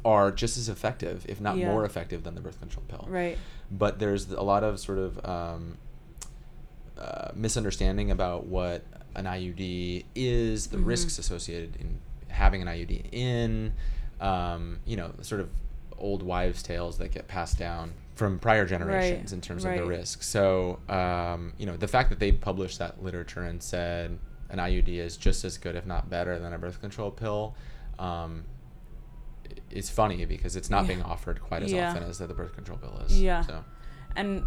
are 0.05 0.31
just 0.31 0.57
as 0.57 0.69
effective, 0.69 1.25
if 1.27 1.41
not 1.41 1.57
Yeah. 1.57 1.65
more 1.65 1.83
effective, 1.83 2.23
than 2.23 2.35
the 2.35 2.41
birth 2.41 2.59
control 2.61 2.85
pill 2.87 3.05
Right. 3.09 3.37
but 3.69 3.99
there's 3.99 4.31
a 4.31 4.41
lot 4.41 4.63
of 4.63 4.79
sort 4.79 4.97
of 4.99 5.25
um, 5.25 5.77
uh, 6.97 7.31
misunderstanding 7.35 8.11
about 8.11 8.45
what 8.45 8.83
an 9.15 9.25
IUD 9.25 10.05
is, 10.15 10.67
the 10.67 10.77
Mhm. 10.77 10.85
risks 10.85 11.19
associated 11.19 11.75
in 11.77 11.99
having 12.29 12.61
an 12.61 12.67
IUD 12.69 13.05
in, 13.11 13.73
um, 14.21 14.79
you 14.85 14.97
know, 14.97 15.11
sort 15.21 15.41
of 15.41 15.49
old 15.97 16.23
wives' 16.23 16.63
tales 16.63 16.97
that 16.97 17.11
get 17.11 17.27
passed 17.27 17.57
down 17.57 17.93
from 18.15 18.39
prior 18.39 18.65
generations 18.65 19.33
in 19.33 19.41
terms 19.41 19.63
of 19.65 19.73
the 19.73 19.81
right. 19.81 19.87
risks. 19.87 20.27
So, 20.27 20.79
um, 20.89 21.53
you 21.57 21.65
know, 21.65 21.77
the 21.77 21.87
fact 21.87 22.09
that 22.09 22.19
they 22.19 22.31
published 22.31 22.79
that 22.79 23.01
literature 23.03 23.43
and 23.43 23.61
said 23.61 24.17
an 24.49 24.59
IUD 24.59 24.89
is 24.89 25.15
just 25.17 25.45
as 25.45 25.57
good, 25.57 25.75
if 25.75 25.85
not 25.85 26.09
better, 26.09 26.37
than 26.39 26.53
a 26.53 26.57
birth 26.57 26.81
control 26.81 27.11
pill. 27.11 27.55
Um, 27.97 28.43
is 29.71 29.89
funny 29.89 30.25
because 30.25 30.55
it's 30.55 30.69
not 30.69 30.83
Yeah. 30.83 30.87
being 30.87 31.03
offered 31.03 31.41
quite 31.41 31.63
as 31.63 31.71
Yeah. 31.71 31.89
often 31.89 32.03
as 32.03 32.17
the, 32.17 32.27
the 32.27 32.33
birth 32.33 32.53
control 32.53 32.77
pill 32.77 33.01
is. 33.05 33.21
Yeah. 33.21 33.41
So. 33.41 33.63
And 34.15 34.43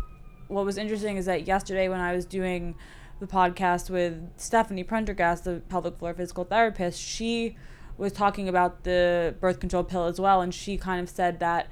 what 0.49 0.65
was 0.65 0.77
interesting 0.79 1.17
is 1.17 1.27
that 1.27 1.47
yesterday 1.47 1.89
when 1.89 2.01
I 2.01 2.15
was 2.15 2.25
doing 2.25 2.75
the 3.21 3.27
podcast 3.27 3.91
with 3.91 4.31
Stephanie 4.37 4.85
Prendergast, 4.85 5.45
the 5.45 5.63
pelvic 5.69 5.99
floor 5.99 6.15
physical 6.15 6.45
therapist, 6.45 7.01
she 7.01 7.57
was 7.99 8.13
talking 8.13 8.49
about 8.49 8.85
the 8.85 9.35
birth 9.41 9.61
control 9.61 9.85
pill 9.85 10.05
as 10.07 10.19
well, 10.21 10.41
and 10.41 10.55
she 10.55 10.77
kind 10.77 11.01
of 11.01 11.09
said 11.09 11.41
that 11.41 11.69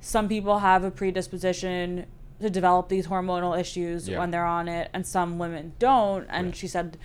some 0.00 0.28
people 0.28 0.60
have 0.60 0.84
a 0.84 0.90
predisposition 0.90 2.06
to 2.40 2.50
develop 2.50 2.88
these 2.88 3.06
hormonal 3.06 3.58
issues 3.58 4.08
Yeah. 4.08 4.18
when 4.18 4.30
they're 4.30 4.44
on 4.44 4.68
it, 4.68 4.90
and 4.92 5.06
some 5.06 5.38
women 5.38 5.72
don't. 5.78 6.26
And 6.28 6.48
Right. 6.48 6.56
she 6.56 6.68
said 6.68 6.98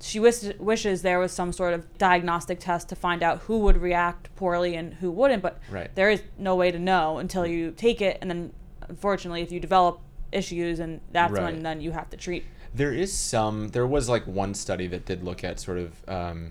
she 0.00 0.18
wish, 0.18 0.42
wishes 0.58 1.02
there 1.02 1.20
was 1.20 1.30
some 1.30 1.52
sort 1.52 1.72
of 1.72 1.86
diagnostic 1.96 2.58
test 2.58 2.88
to 2.88 2.96
find 2.96 3.22
out 3.22 3.38
who 3.42 3.58
would 3.60 3.76
react 3.76 4.34
poorly 4.34 4.74
and 4.74 4.94
who 4.94 5.12
wouldn't, 5.12 5.40
but 5.44 5.60
Right. 5.70 5.94
there 5.94 6.10
is 6.10 6.22
no 6.36 6.56
way 6.56 6.72
to 6.72 6.78
know 6.80 7.18
until 7.18 7.46
you 7.46 7.70
take 7.70 8.00
it, 8.02 8.18
and 8.20 8.28
then 8.28 8.52
unfortunately, 8.88 9.42
if 9.42 9.52
you 9.52 9.60
develop 9.60 10.00
issues, 10.32 10.80
and 10.80 11.00
that's 11.12 11.32
Right. 11.32 11.44
when 11.44 11.62
then 11.62 11.80
you 11.80 11.92
have 11.92 12.10
to 12.10 12.16
treat. 12.16 12.44
There 12.74 12.92
is 12.92 13.12
some. 13.12 13.68
There 13.68 13.86
was 13.86 14.08
like 14.08 14.26
one 14.26 14.54
study 14.54 14.88
that 14.88 15.04
did 15.06 15.22
look 15.22 15.44
at 15.44 15.60
sort 15.60 15.78
of 15.78 16.02
um, 16.08 16.50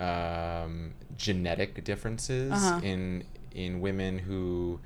um, 0.00 0.92
genetic 1.16 1.84
differences 1.84 2.52
Uh-huh. 2.52 2.80
in 2.82 3.24
in 3.52 3.80
women 3.80 4.18
who 4.18 4.80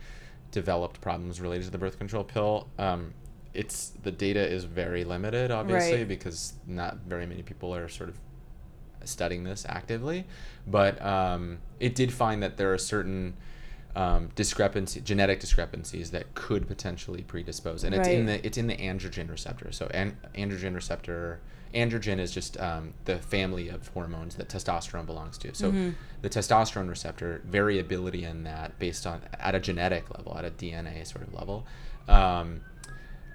developed 0.50 1.00
problems 1.00 1.40
related 1.40 1.64
to 1.66 1.70
the 1.70 1.78
birth 1.78 1.98
control 1.98 2.24
pill. 2.24 2.66
Um, 2.78 3.12
it's 3.52 3.90
the 4.02 4.10
data 4.10 4.40
is 4.46 4.64
very 4.64 5.04
limited, 5.04 5.50
obviously, 5.50 5.98
Right. 5.98 6.08
because 6.08 6.54
not 6.66 6.96
very 7.06 7.26
many 7.26 7.42
people 7.42 7.74
are 7.74 7.88
sort 7.88 8.08
of 8.08 8.18
studying 9.04 9.44
this 9.44 9.66
actively. 9.68 10.26
But 10.66 11.00
um, 11.04 11.58
it 11.78 11.94
did 11.94 12.10
find 12.12 12.42
that 12.42 12.56
there 12.56 12.72
are 12.72 12.78
certain 12.78 13.34
um, 13.94 14.30
discrepancy, 14.34 15.00
genetic 15.02 15.38
discrepancies 15.40 16.10
that 16.10 16.34
could 16.34 16.66
potentially 16.66 17.22
predispose, 17.22 17.84
and 17.84 17.94
it's 17.94 18.08
in 18.08 18.26
the 18.26 18.44
it's 18.44 18.56
in 18.58 18.66
the 18.66 18.76
androgen 18.76 19.30
receptor. 19.30 19.70
So 19.72 19.86
an- 19.88 20.16
androgen 20.34 20.74
receptor, 20.74 21.38
androgen 21.74 22.18
is 22.18 22.30
just 22.32 22.58
um, 22.60 22.94
the 23.04 23.18
family 23.18 23.68
of 23.68 23.88
hormones 23.88 24.36
that 24.36 24.48
testosterone 24.48 25.06
belongs 25.06 25.36
to. 25.38 25.54
So 25.54 25.70
Mm-hmm. 25.70 25.90
the 26.22 26.30
testosterone 26.30 26.88
receptor 26.88 27.42
variability 27.44 28.24
in 28.24 28.44
that, 28.44 28.78
based 28.78 29.06
on 29.06 29.20
at 29.38 29.54
a 29.54 29.60
genetic 29.60 30.08
level, 30.16 30.36
at 30.38 30.44
a 30.44 30.50
DNA 30.50 31.06
sort 31.06 31.26
of 31.26 31.34
level. 31.34 31.66
Um, 32.08 32.60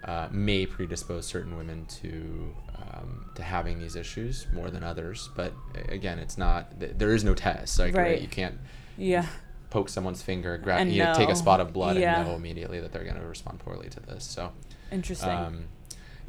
uh, 0.05 0.29
may 0.31 0.65
predispose 0.65 1.25
certain 1.25 1.57
women 1.57 1.85
to 1.87 2.55
um, 2.77 3.29
to 3.35 3.43
having 3.43 3.79
these 3.79 3.97
issues 3.97 4.47
more 4.53 4.69
than 4.71 4.81
others, 4.81 5.29
but 5.35 5.51
again, 5.89 6.17
it's 6.19 6.37
not. 6.37 6.71
There 6.79 7.13
is 7.13 7.25
no 7.25 7.33
test. 7.35 7.77
Like 7.77 7.93
right. 7.93 8.03
Right. 8.11 8.21
you 8.21 8.29
can't 8.29 8.55
Yeah. 8.97 9.25
poke 9.69 9.89
someone's 9.89 10.21
finger, 10.21 10.57
grab, 10.57 10.87
you 10.87 11.03
know, 11.03 11.13
take 11.13 11.27
a 11.29 11.35
spot 11.35 11.59
of 11.59 11.73
blood 11.73 11.97
Yeah. 11.97 12.19
and 12.21 12.29
know 12.29 12.35
immediately 12.35 12.79
that 12.79 12.93
they're 12.93 13.03
going 13.03 13.19
to 13.19 13.25
respond 13.27 13.59
poorly 13.59 13.89
to 13.89 13.99
this. 13.99 14.23
So, 14.23 14.51
Interesting. 14.89 15.67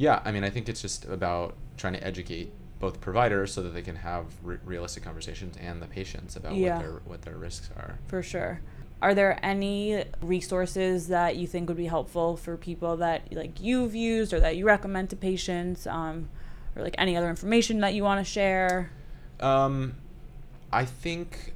Yeah, 0.00 0.22
I 0.24 0.32
mean, 0.32 0.44
I 0.44 0.50
think 0.50 0.66
it's 0.70 0.80
just 0.80 1.04
about 1.04 1.54
trying 1.76 1.92
to 1.92 2.02
educate 2.02 2.50
both 2.78 3.02
providers 3.02 3.52
so 3.52 3.60
that 3.62 3.74
they 3.74 3.82
can 3.82 3.96
have 3.96 4.24
re- 4.42 4.56
realistic 4.64 5.02
conversations 5.02 5.56
and 5.60 5.82
the 5.82 5.86
patients 5.86 6.36
about 6.36 6.54
Yeah. 6.54 6.76
what 6.76 6.82
their 6.82 6.92
what 7.04 7.22
their 7.22 7.36
risks 7.36 7.68
are. 7.76 7.98
for 8.06 8.22
sure. 8.22 8.60
Are 9.02 9.14
there 9.14 9.38
any 9.42 10.04
resources 10.22 11.08
that 11.08 11.36
you 11.36 11.46
think 11.46 11.68
would 11.68 11.76
be 11.76 11.86
helpful 11.86 12.36
for 12.38 12.56
people 12.56 12.96
that 12.98 13.30
like 13.32 13.60
you've 13.60 13.94
used 13.94 14.32
or 14.32 14.40
that 14.40 14.56
you 14.56 14.64
recommend 14.66 15.10
to 15.10 15.16
patients, 15.16 15.86
um, 15.86 16.30
or 16.74 16.82
like 16.82 16.94
any 16.96 17.14
other 17.16 17.28
information 17.28 17.80
that 17.80 17.92
you 17.92 18.02
want 18.02 18.24
to 18.24 18.30
share? 18.30 18.90
Um, 19.40 19.96
I 20.72 20.86
think 20.86 21.52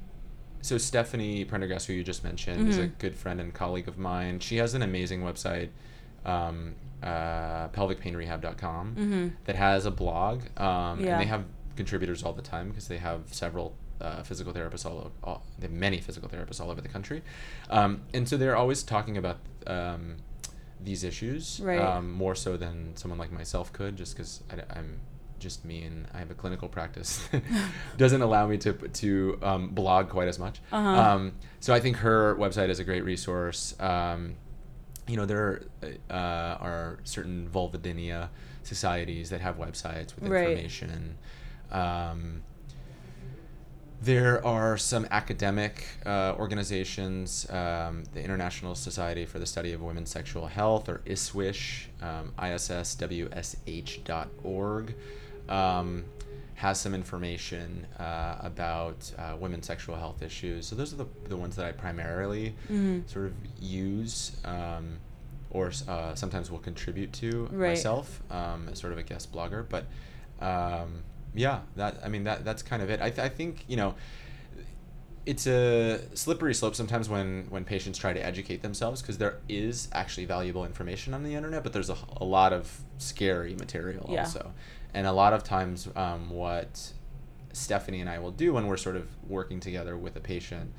so. 0.61 0.76
Stephanie 0.76 1.44
Prendergast, 1.46 1.87
who 1.87 1.94
you 1.94 2.04
just 2.04 2.22
mentioned, 2.24 2.68
is 2.68 2.76
a 2.78 2.88
Mhm. 2.88 2.98
good 2.98 3.14
friend 3.16 3.40
and 3.40 3.54
colleague 3.54 3.88
of 3.88 3.96
mine. 3.98 4.40
She 4.40 4.57
has 4.57 4.74
an 4.74 4.83
amazing 4.83 5.22
website, 5.22 5.68
um, 6.24 6.74
uh, 7.02 7.68
pelvicpainrehab.com, 7.68 8.94
Mm-hmm. 8.96 9.28
that 9.44 9.56
has 9.56 9.87
a 9.87 9.90
blog. 9.90 10.42
Um, 10.58 11.00
Yeah. 11.00 11.12
And 11.12 11.20
they 11.20 11.26
have 11.26 11.44
contributors 11.76 12.22
all 12.22 12.32
the 12.32 12.42
time 12.42 12.68
because 12.68 12.88
they 12.88 12.98
have 12.98 13.20
several 13.32 13.74
uh, 14.00 14.22
physical 14.22 14.52
therapists 14.52 14.84
all, 14.87 15.12
all 15.22 15.42
they 15.58 15.66
have 15.66 15.72
many 15.72 16.00
physical 16.00 16.28
therapists 16.28 16.60
all 16.60 16.70
over 16.70 16.80
the 16.80 16.88
country, 16.88 17.22
um, 17.70 18.00
and 18.12 18.28
so 18.28 18.37
they're 18.37 18.56
always 18.56 18.82
talking 18.82 19.16
about 19.16 19.38
um, 19.66 20.16
these 20.82 21.04
issues 21.04 21.60
Right. 21.62 21.80
um, 21.80 22.10
more 22.12 22.34
so 22.34 22.56
than 22.56 22.96
someone 22.96 23.18
like 23.18 23.32
myself 23.32 23.72
could, 23.72 23.96
just 23.96 24.14
because 24.16 24.42
I'm 24.50 25.00
just 25.38 25.64
me 25.64 25.82
and 25.82 26.06
I 26.14 26.18
have 26.18 26.30
a 26.30 26.34
clinical 26.34 26.68
practice 26.68 27.26
doesn't 27.96 28.20
allow 28.22 28.46
me 28.46 28.58
to 28.58 28.72
to 28.72 29.38
um, 29.42 29.68
blog 29.68 30.08
quite 30.08 30.28
as 30.28 30.38
much. 30.38 30.60
Uh-huh. 30.72 30.88
Um, 30.88 31.32
so 31.60 31.72
I 31.72 31.80
think 31.80 31.96
her 31.98 32.34
website 32.37 32.68
is 32.70 32.80
a 32.80 32.84
great 32.84 33.04
resource. 33.04 33.74
Um, 33.80 34.34
you 35.06 35.16
know, 35.16 35.26
there 35.26 35.62
uh, 36.10 36.14
are 36.14 36.98
certain 37.04 37.48
vulvodynia 37.52 38.28
societies 38.62 39.30
that 39.30 39.40
have 39.40 39.58
websites 39.58 40.14
with 40.14 40.28
Right. 40.28 40.50
information. 40.50 41.16
Um, 41.70 42.42
there 44.00 44.44
are 44.46 44.76
some 44.76 45.06
academic 45.10 45.86
uh, 46.04 46.34
organizations, 46.38 47.48
um, 47.50 48.04
the 48.12 48.22
International 48.22 48.74
Society 48.74 49.24
for 49.24 49.38
the 49.38 49.46
Study 49.46 49.72
of 49.72 49.80
Women's 49.80 50.10
Sexual 50.10 50.46
Health, 50.48 50.88
or 50.90 51.00
ISWISH, 51.06 51.86
um, 52.02 52.32
isswsh.org, 53.74 54.94
um, 55.48 56.04
has 56.54 56.80
some 56.80 56.94
information 56.94 57.86
uh, 57.98 58.36
about 58.40 59.10
uh, 59.18 59.34
women's 59.38 59.66
sexual 59.66 59.96
health 59.96 60.22
issues. 60.22 60.66
So 60.66 60.76
those 60.76 60.92
are 60.92 60.96
the, 60.96 61.06
the 61.28 61.36
ones 61.36 61.56
that 61.56 61.66
I 61.66 61.72
primarily 61.72 62.54
Mhm. 62.70 63.08
sort 63.08 63.26
of 63.26 63.34
use 63.60 64.32
um, 64.44 64.98
or 65.50 65.72
uh, 65.88 66.14
sometimes 66.14 66.50
will 66.50 66.60
contribute 66.60 67.12
to 67.14 67.48
Right. 67.52 67.70
myself 67.70 68.22
um, 68.30 68.68
as 68.70 68.78
sort 68.78 68.92
of 68.92 68.98
a 68.98 69.02
guest 69.02 69.32
blogger. 69.32 69.66
But 69.68 69.86
um, 70.40 71.02
yeah, 71.34 71.60
that 71.76 71.98
I 72.04 72.08
mean 72.08 72.24
that 72.24 72.44
that's 72.44 72.62
kind 72.62 72.82
of 72.82 72.90
it. 72.90 73.00
I, 73.00 73.10
th- 73.10 73.18
I 73.20 73.28
think 73.28 73.64
you 73.66 73.76
know 73.76 73.94
it's 75.26 75.46
a 75.46 76.00
slippery 76.14 76.52
slope 76.54 76.74
sometimes 76.74 77.08
when 77.08 77.46
when 77.48 77.64
patients 77.64 77.98
try 77.98 78.12
to 78.12 78.24
educate 78.24 78.60
themselves 78.62 79.00
because 79.00 79.16
there 79.18 79.38
is 79.48 79.88
actually 79.92 80.26
valuable 80.26 80.64
information 80.66 81.14
on 81.14 81.22
the 81.22 81.34
internet, 81.34 81.62
but 81.62 81.72
there's 81.72 81.88
a, 81.90 81.96
a 82.18 82.24
lot 82.24 82.52
of 82.52 82.80
scary 82.98 83.54
material 83.54 84.06
Yeah. 84.08 84.20
also, 84.20 84.52
and 84.94 85.07
a 85.07 85.12
lot 85.12 85.33
of 85.33 85.42
times 85.44 85.88
um, 85.96 86.30
what 86.30 86.92
Stephanie 87.52 88.00
and 88.00 88.09
I 88.09 88.18
will 88.18 88.30
do 88.30 88.52
when 88.54 88.66
we're 88.66 88.76
sort 88.76 88.96
of 88.96 89.09
working 89.28 89.61
together 89.61 89.96
with 89.96 90.16
a 90.16 90.20
patient 90.20 90.72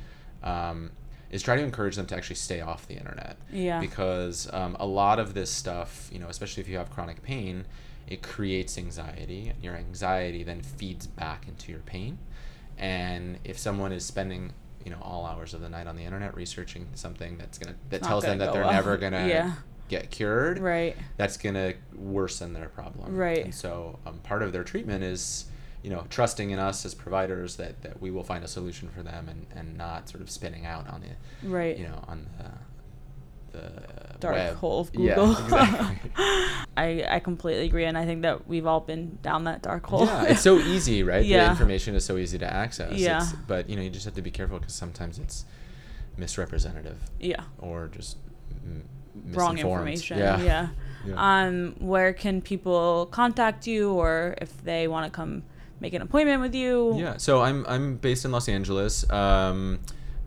um, 0.43 0.91
is 1.32 1.41
try 1.41 1.56
to 1.56 1.63
encourage 1.63 1.95
them 1.95 2.06
to 2.08 2.15
actually 2.15 2.36
stay 2.38 2.62
off 2.62 2.88
the 2.88 2.95
internet 2.95 3.38
Yeah. 3.51 3.80
because 3.80 4.51
um, 4.54 4.75
a 4.80 4.86
lot 4.86 5.19
of 5.19 5.34
this 5.34 5.49
stuff, 5.51 6.10
you 6.12 6.19
know, 6.19 6.28
especially 6.28 6.62
if 6.62 6.69
you 6.69 6.78
have 6.78 6.89
chronic 6.91 7.21
pain, 7.23 7.65
it 8.08 8.21
creates 8.21 8.78
anxiety, 8.78 9.49
and 9.49 9.63
your 9.63 9.75
anxiety 9.75 10.43
then 10.43 10.62
feeds 10.62 11.08
back 11.08 11.47
into 11.47 11.71
your 11.71 11.82
pain. 11.82 12.17
And 12.78 13.39
if 13.43 13.58
someone 13.58 13.91
is 13.91 14.06
spending, 14.06 14.54
you 14.84 14.91
know, 14.91 14.99
all 15.01 15.25
hours 15.25 15.54
of 15.54 15.62
the 15.62 15.69
night 15.69 15.88
on 15.88 15.95
the 15.95 16.04
internet 16.04 16.36
researching 16.36 16.88
something 16.93 17.38
that's 17.38 17.58
gonna 17.58 17.75
that 17.89 18.01
Not 18.01 18.08
tells 18.08 18.23
them 18.25 18.38
that 18.38 18.47
go 18.47 18.54
they're 18.54 18.63
well. 18.63 18.73
never 18.73 18.97
gonna 19.04 19.28
Yeah. 19.28 19.54
Get 19.88 20.10
cured, 20.12 20.60
Right. 20.60 20.95
that's 21.17 21.38
gonna 21.38 21.74
worsen 21.95 22.54
their 22.54 22.69
problem. 22.69 23.15
Right. 23.15 23.43
And 23.45 23.54
so 23.54 24.00
um, 24.06 24.19
part 24.19 24.41
of 24.41 24.52
their 24.52 24.63
treatment 24.63 25.04
is, 25.04 25.45
you 25.84 25.89
know, 25.91 26.06
trusting 26.10 26.50
in 26.50 26.58
us 26.60 26.86
as 26.86 26.95
providers 26.95 27.58
that, 27.58 27.82
that 27.84 28.02
we 28.02 28.10
will 28.10 28.24
find 28.24 28.43
a 28.43 28.48
solution 28.48 28.89
for 28.89 29.04
them 29.04 29.30
and, 29.30 29.45
and 29.56 29.78
not 29.78 30.10
sort 30.10 30.21
of 30.21 30.30
spinning 30.32 30.65
out 30.65 30.89
on 30.89 31.02
the 31.02 31.48
Right. 31.48 31.78
you 31.78 31.86
know, 31.88 32.04
on 32.08 32.26
the 32.39 32.50
the 33.58 33.71
Dark 34.19 34.36
web. 34.36 34.56
hole 34.58 34.82
of 34.82 34.89
Yeah, 34.93 35.32
exactly. 35.32 36.12
I, 36.76 37.06
I 37.10 37.19
completely 37.24 37.65
agree, 37.67 37.86
and 37.86 37.98
I 37.98 38.04
think 38.06 38.24
that 38.24 38.48
we've 38.50 38.65
all 38.65 38.82
been 38.82 39.17
down 39.21 39.45
that 39.45 39.62
dark 39.62 39.86
hole. 39.86 40.06
yeah, 40.06 40.24
it's 40.26 40.41
so 40.41 40.58
easy, 40.58 41.04
right? 41.12 41.21
The 41.21 41.28
Yeah. 41.28 41.52
information 41.52 41.95
is 41.95 42.04
so 42.04 42.17
easy 42.17 42.38
to 42.39 42.52
access. 42.54 42.93
Yeah. 43.00 43.21
It's, 43.24 43.32
but 43.48 43.69
you 43.69 43.78
know, 43.78 43.82
you 43.82 43.89
just 43.89 44.04
have 44.04 44.15
to 44.15 44.21
be 44.21 44.32
careful 44.32 44.60
because 44.60 44.74
sometimes 44.76 45.19
it's 45.19 45.45
misrepresentative 46.17 46.98
yeah. 47.19 47.43
or 47.60 47.88
just 47.88 48.17
Wrong 49.32 49.58
information. 49.58 50.17
Yeah. 50.17 50.41
Yeah. 50.41 50.67
Yeah. 51.08 51.15
Um, 51.17 51.75
where 51.80 52.13
can 52.13 52.41
people 52.41 53.06
contact 53.12 53.67
you, 53.67 53.93
or 53.93 54.36
if 54.41 54.63
they 54.63 54.88
want 54.88 55.06
to 55.12 55.15
come 55.15 55.43
make 55.80 55.93
an 55.93 56.01
appointment 56.01 56.41
with 56.41 56.56
you? 56.56 56.95
Yeah, 56.97 57.17
so 57.17 57.41
I'm 57.41 57.63
I'm 57.67 57.97
based 57.97 58.25
in 58.25 58.32
Los 58.32 58.49
Angeles. 58.49 59.08
Um, 59.12 59.80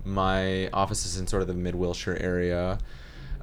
my 0.05 0.69
office 0.71 1.05
is 1.05 1.19
in 1.19 1.27
sort 1.27 1.43
of 1.43 1.49
the 1.49 1.55
Mid 1.55 1.75
Wilshire 1.75 2.17
area. 2.21 2.79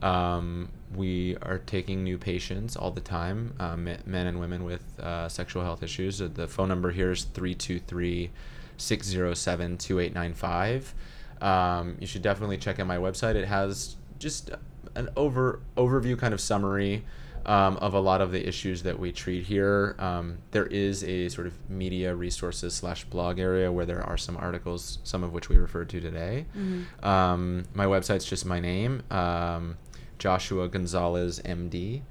Um, 0.02 0.70
we 0.96 1.36
are 1.42 1.58
taking 1.58 2.04
new 2.04 2.18
patients 2.18 2.76
all 2.78 2.92
the 2.92 3.02
time, 3.02 3.54
uh, 3.60 3.76
men 3.76 4.00
and 4.28 4.40
women 4.40 4.64
with 4.64 4.84
uh, 5.00 5.28
sexual 5.28 5.64
health 5.64 5.84
issues. 5.84 6.22
Uh, 6.22 6.30
The 6.34 6.48
phone 6.48 6.70
number 6.70 6.92
here 6.92 7.12
is 7.12 7.24
323 7.24 8.32
607 8.78 9.78
2895. 9.78 10.94
Um, 11.42 11.98
You 12.00 12.08
should 12.08 12.22
definitely 12.22 12.58
check 12.58 12.80
out 12.80 12.88
my 12.88 12.98
website. 12.98 13.36
It 13.36 13.46
has 13.48 13.96
just 14.20 14.52
an 14.96 15.10
over 15.16 15.60
overview 15.78 16.18
kind 16.18 16.34
of 16.34 16.42
summary 16.42 17.04
um, 17.46 17.78
of 17.78 17.94
a 17.94 18.00
lot 18.00 18.22
of 18.22 18.32
the 18.32 18.48
issues 18.48 18.84
that 18.84 18.98
we 19.00 19.12
treat 19.12 19.44
here. 19.44 19.96
Um, 20.00 20.40
there 20.52 20.66
is 20.66 21.04
a 21.04 21.30
sort 21.30 21.46
of 21.48 21.54
media 21.70 22.16
resources 22.16 22.74
slash 22.74 23.06
blog 23.06 23.38
area 23.40 23.72
where 23.72 23.86
there 23.86 24.02
are 24.02 24.18
some 24.18 24.36
articles, 24.38 24.98
some 25.04 25.24
of 25.24 25.32
which 25.32 25.48
we 25.50 25.58
referred 25.58 25.90
to 25.90 26.00
today. 26.02 26.46
Mhm. 26.58 26.86
Um, 27.06 27.66
my 27.74 27.86
website's 27.86 28.26
just 28.26 28.46
my 28.46 28.60
name, 28.60 29.04
um, 29.12 29.78
Joshua 30.18 30.68
Gonzalez 30.68 31.40
MD. 31.46 32.02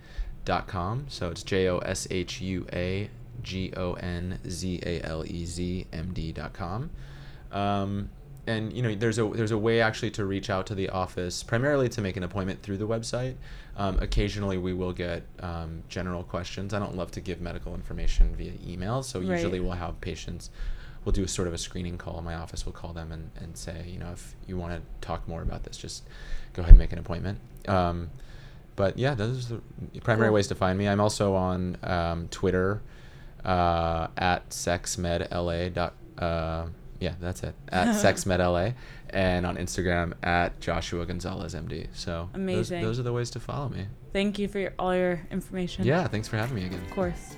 Dot 0.44 0.66
com. 0.66 1.06
So 1.08 1.30
it's 1.30 1.42
J 1.42 1.70
O 1.70 1.78
S 1.78 2.06
H 2.10 2.42
U 2.42 2.66
A 2.70 3.08
G 3.42 3.72
O 3.78 3.94
N 3.94 4.38
Z 4.46 4.78
A 4.84 5.00
L 5.02 5.24
E 5.26 5.46
Z 5.46 5.86
M 5.90 6.12
D 6.12 6.32
dot 6.32 6.52
com. 6.52 6.90
And 8.46 8.72
you 8.72 8.82
know, 8.82 8.94
there's 8.94 9.18
a 9.18 9.24
there's 9.28 9.52
a 9.52 9.58
way 9.58 9.80
actually 9.80 10.10
to 10.12 10.24
reach 10.26 10.50
out 10.50 10.66
to 10.66 10.74
the 10.74 10.90
office, 10.90 11.42
primarily 11.42 11.88
to 11.90 12.00
make 12.02 12.16
an 12.16 12.22
appointment 12.22 12.62
through 12.62 12.76
the 12.76 12.86
website. 12.86 13.36
Um, 13.76 13.98
occasionally, 14.00 14.58
we 14.58 14.72
will 14.74 14.92
get 14.92 15.22
um, 15.40 15.82
general 15.88 16.22
questions. 16.22 16.74
I 16.74 16.78
don't 16.78 16.94
love 16.96 17.10
to 17.12 17.20
give 17.20 17.40
medical 17.40 17.74
information 17.74 18.34
via 18.36 18.52
email, 18.66 19.02
so 19.02 19.18
Right. 19.20 19.30
usually 19.30 19.60
we'll 19.60 19.72
have 19.72 20.00
patients. 20.00 20.50
We'll 21.04 21.12
do 21.12 21.24
a 21.24 21.28
sort 21.28 21.48
of 21.48 21.54
a 21.54 21.58
screening 21.58 21.98
call. 21.98 22.22
My 22.22 22.34
office 22.34 22.64
will 22.64 22.72
call 22.72 22.92
them 22.94 23.12
and, 23.12 23.30
and 23.36 23.56
say, 23.56 23.84
you 23.88 23.98
know, 23.98 24.12
if 24.12 24.34
you 24.46 24.56
want 24.56 24.72
to 24.74 25.06
talk 25.06 25.26
more 25.28 25.42
about 25.42 25.64
this, 25.64 25.76
just 25.76 26.02
go 26.54 26.62
ahead 26.62 26.70
and 26.70 26.78
make 26.78 26.92
an 26.92 26.98
appointment. 26.98 27.38
Um, 27.68 28.10
but 28.76 28.98
yeah, 28.98 29.14
those 29.14 29.52
are 29.52 29.60
the 29.92 30.00
primary 30.00 30.28
Cool. 30.28 30.34
ways 30.34 30.46
to 30.48 30.54
find 30.54 30.78
me. 30.78 30.88
I'm 30.88 31.00
also 31.00 31.34
on 31.34 31.76
um, 31.82 32.28
Twitter 32.28 32.80
uh, 33.44 34.08
at 34.16 34.48
sexmedla. 34.50 35.72
Dot, 35.74 35.94
uh, 36.18 36.66
yeah, 37.00 37.14
that's 37.20 37.42
it. 37.42 37.54
At 37.68 37.88
sexmedla, 37.88 38.74
and 39.10 39.46
on 39.46 39.56
Instagram 39.56 40.14
at 40.22 40.60
Joshua 40.60 41.06
Gonzalez 41.06 41.54
MD. 41.54 41.86
So 41.92 42.28
those- 42.32 42.34
Amazing. 42.34 42.82
Those, 42.82 42.98
are 42.98 43.02
the 43.04 43.12
ways 43.12 43.30
to 43.30 43.40
follow 43.40 43.68
me. 43.68 43.86
Thank 44.12 44.38
you 44.38 44.48
for 44.48 44.58
your, 44.58 44.72
all 44.78 44.94
your 44.94 45.20
information. 45.30 45.84
Yeah, 45.84 46.06
thanks 46.08 46.28
for 46.28 46.36
having 46.36 46.54
me 46.56 46.66
again. 46.66 46.80
Of 46.84 46.90
course. 46.90 47.36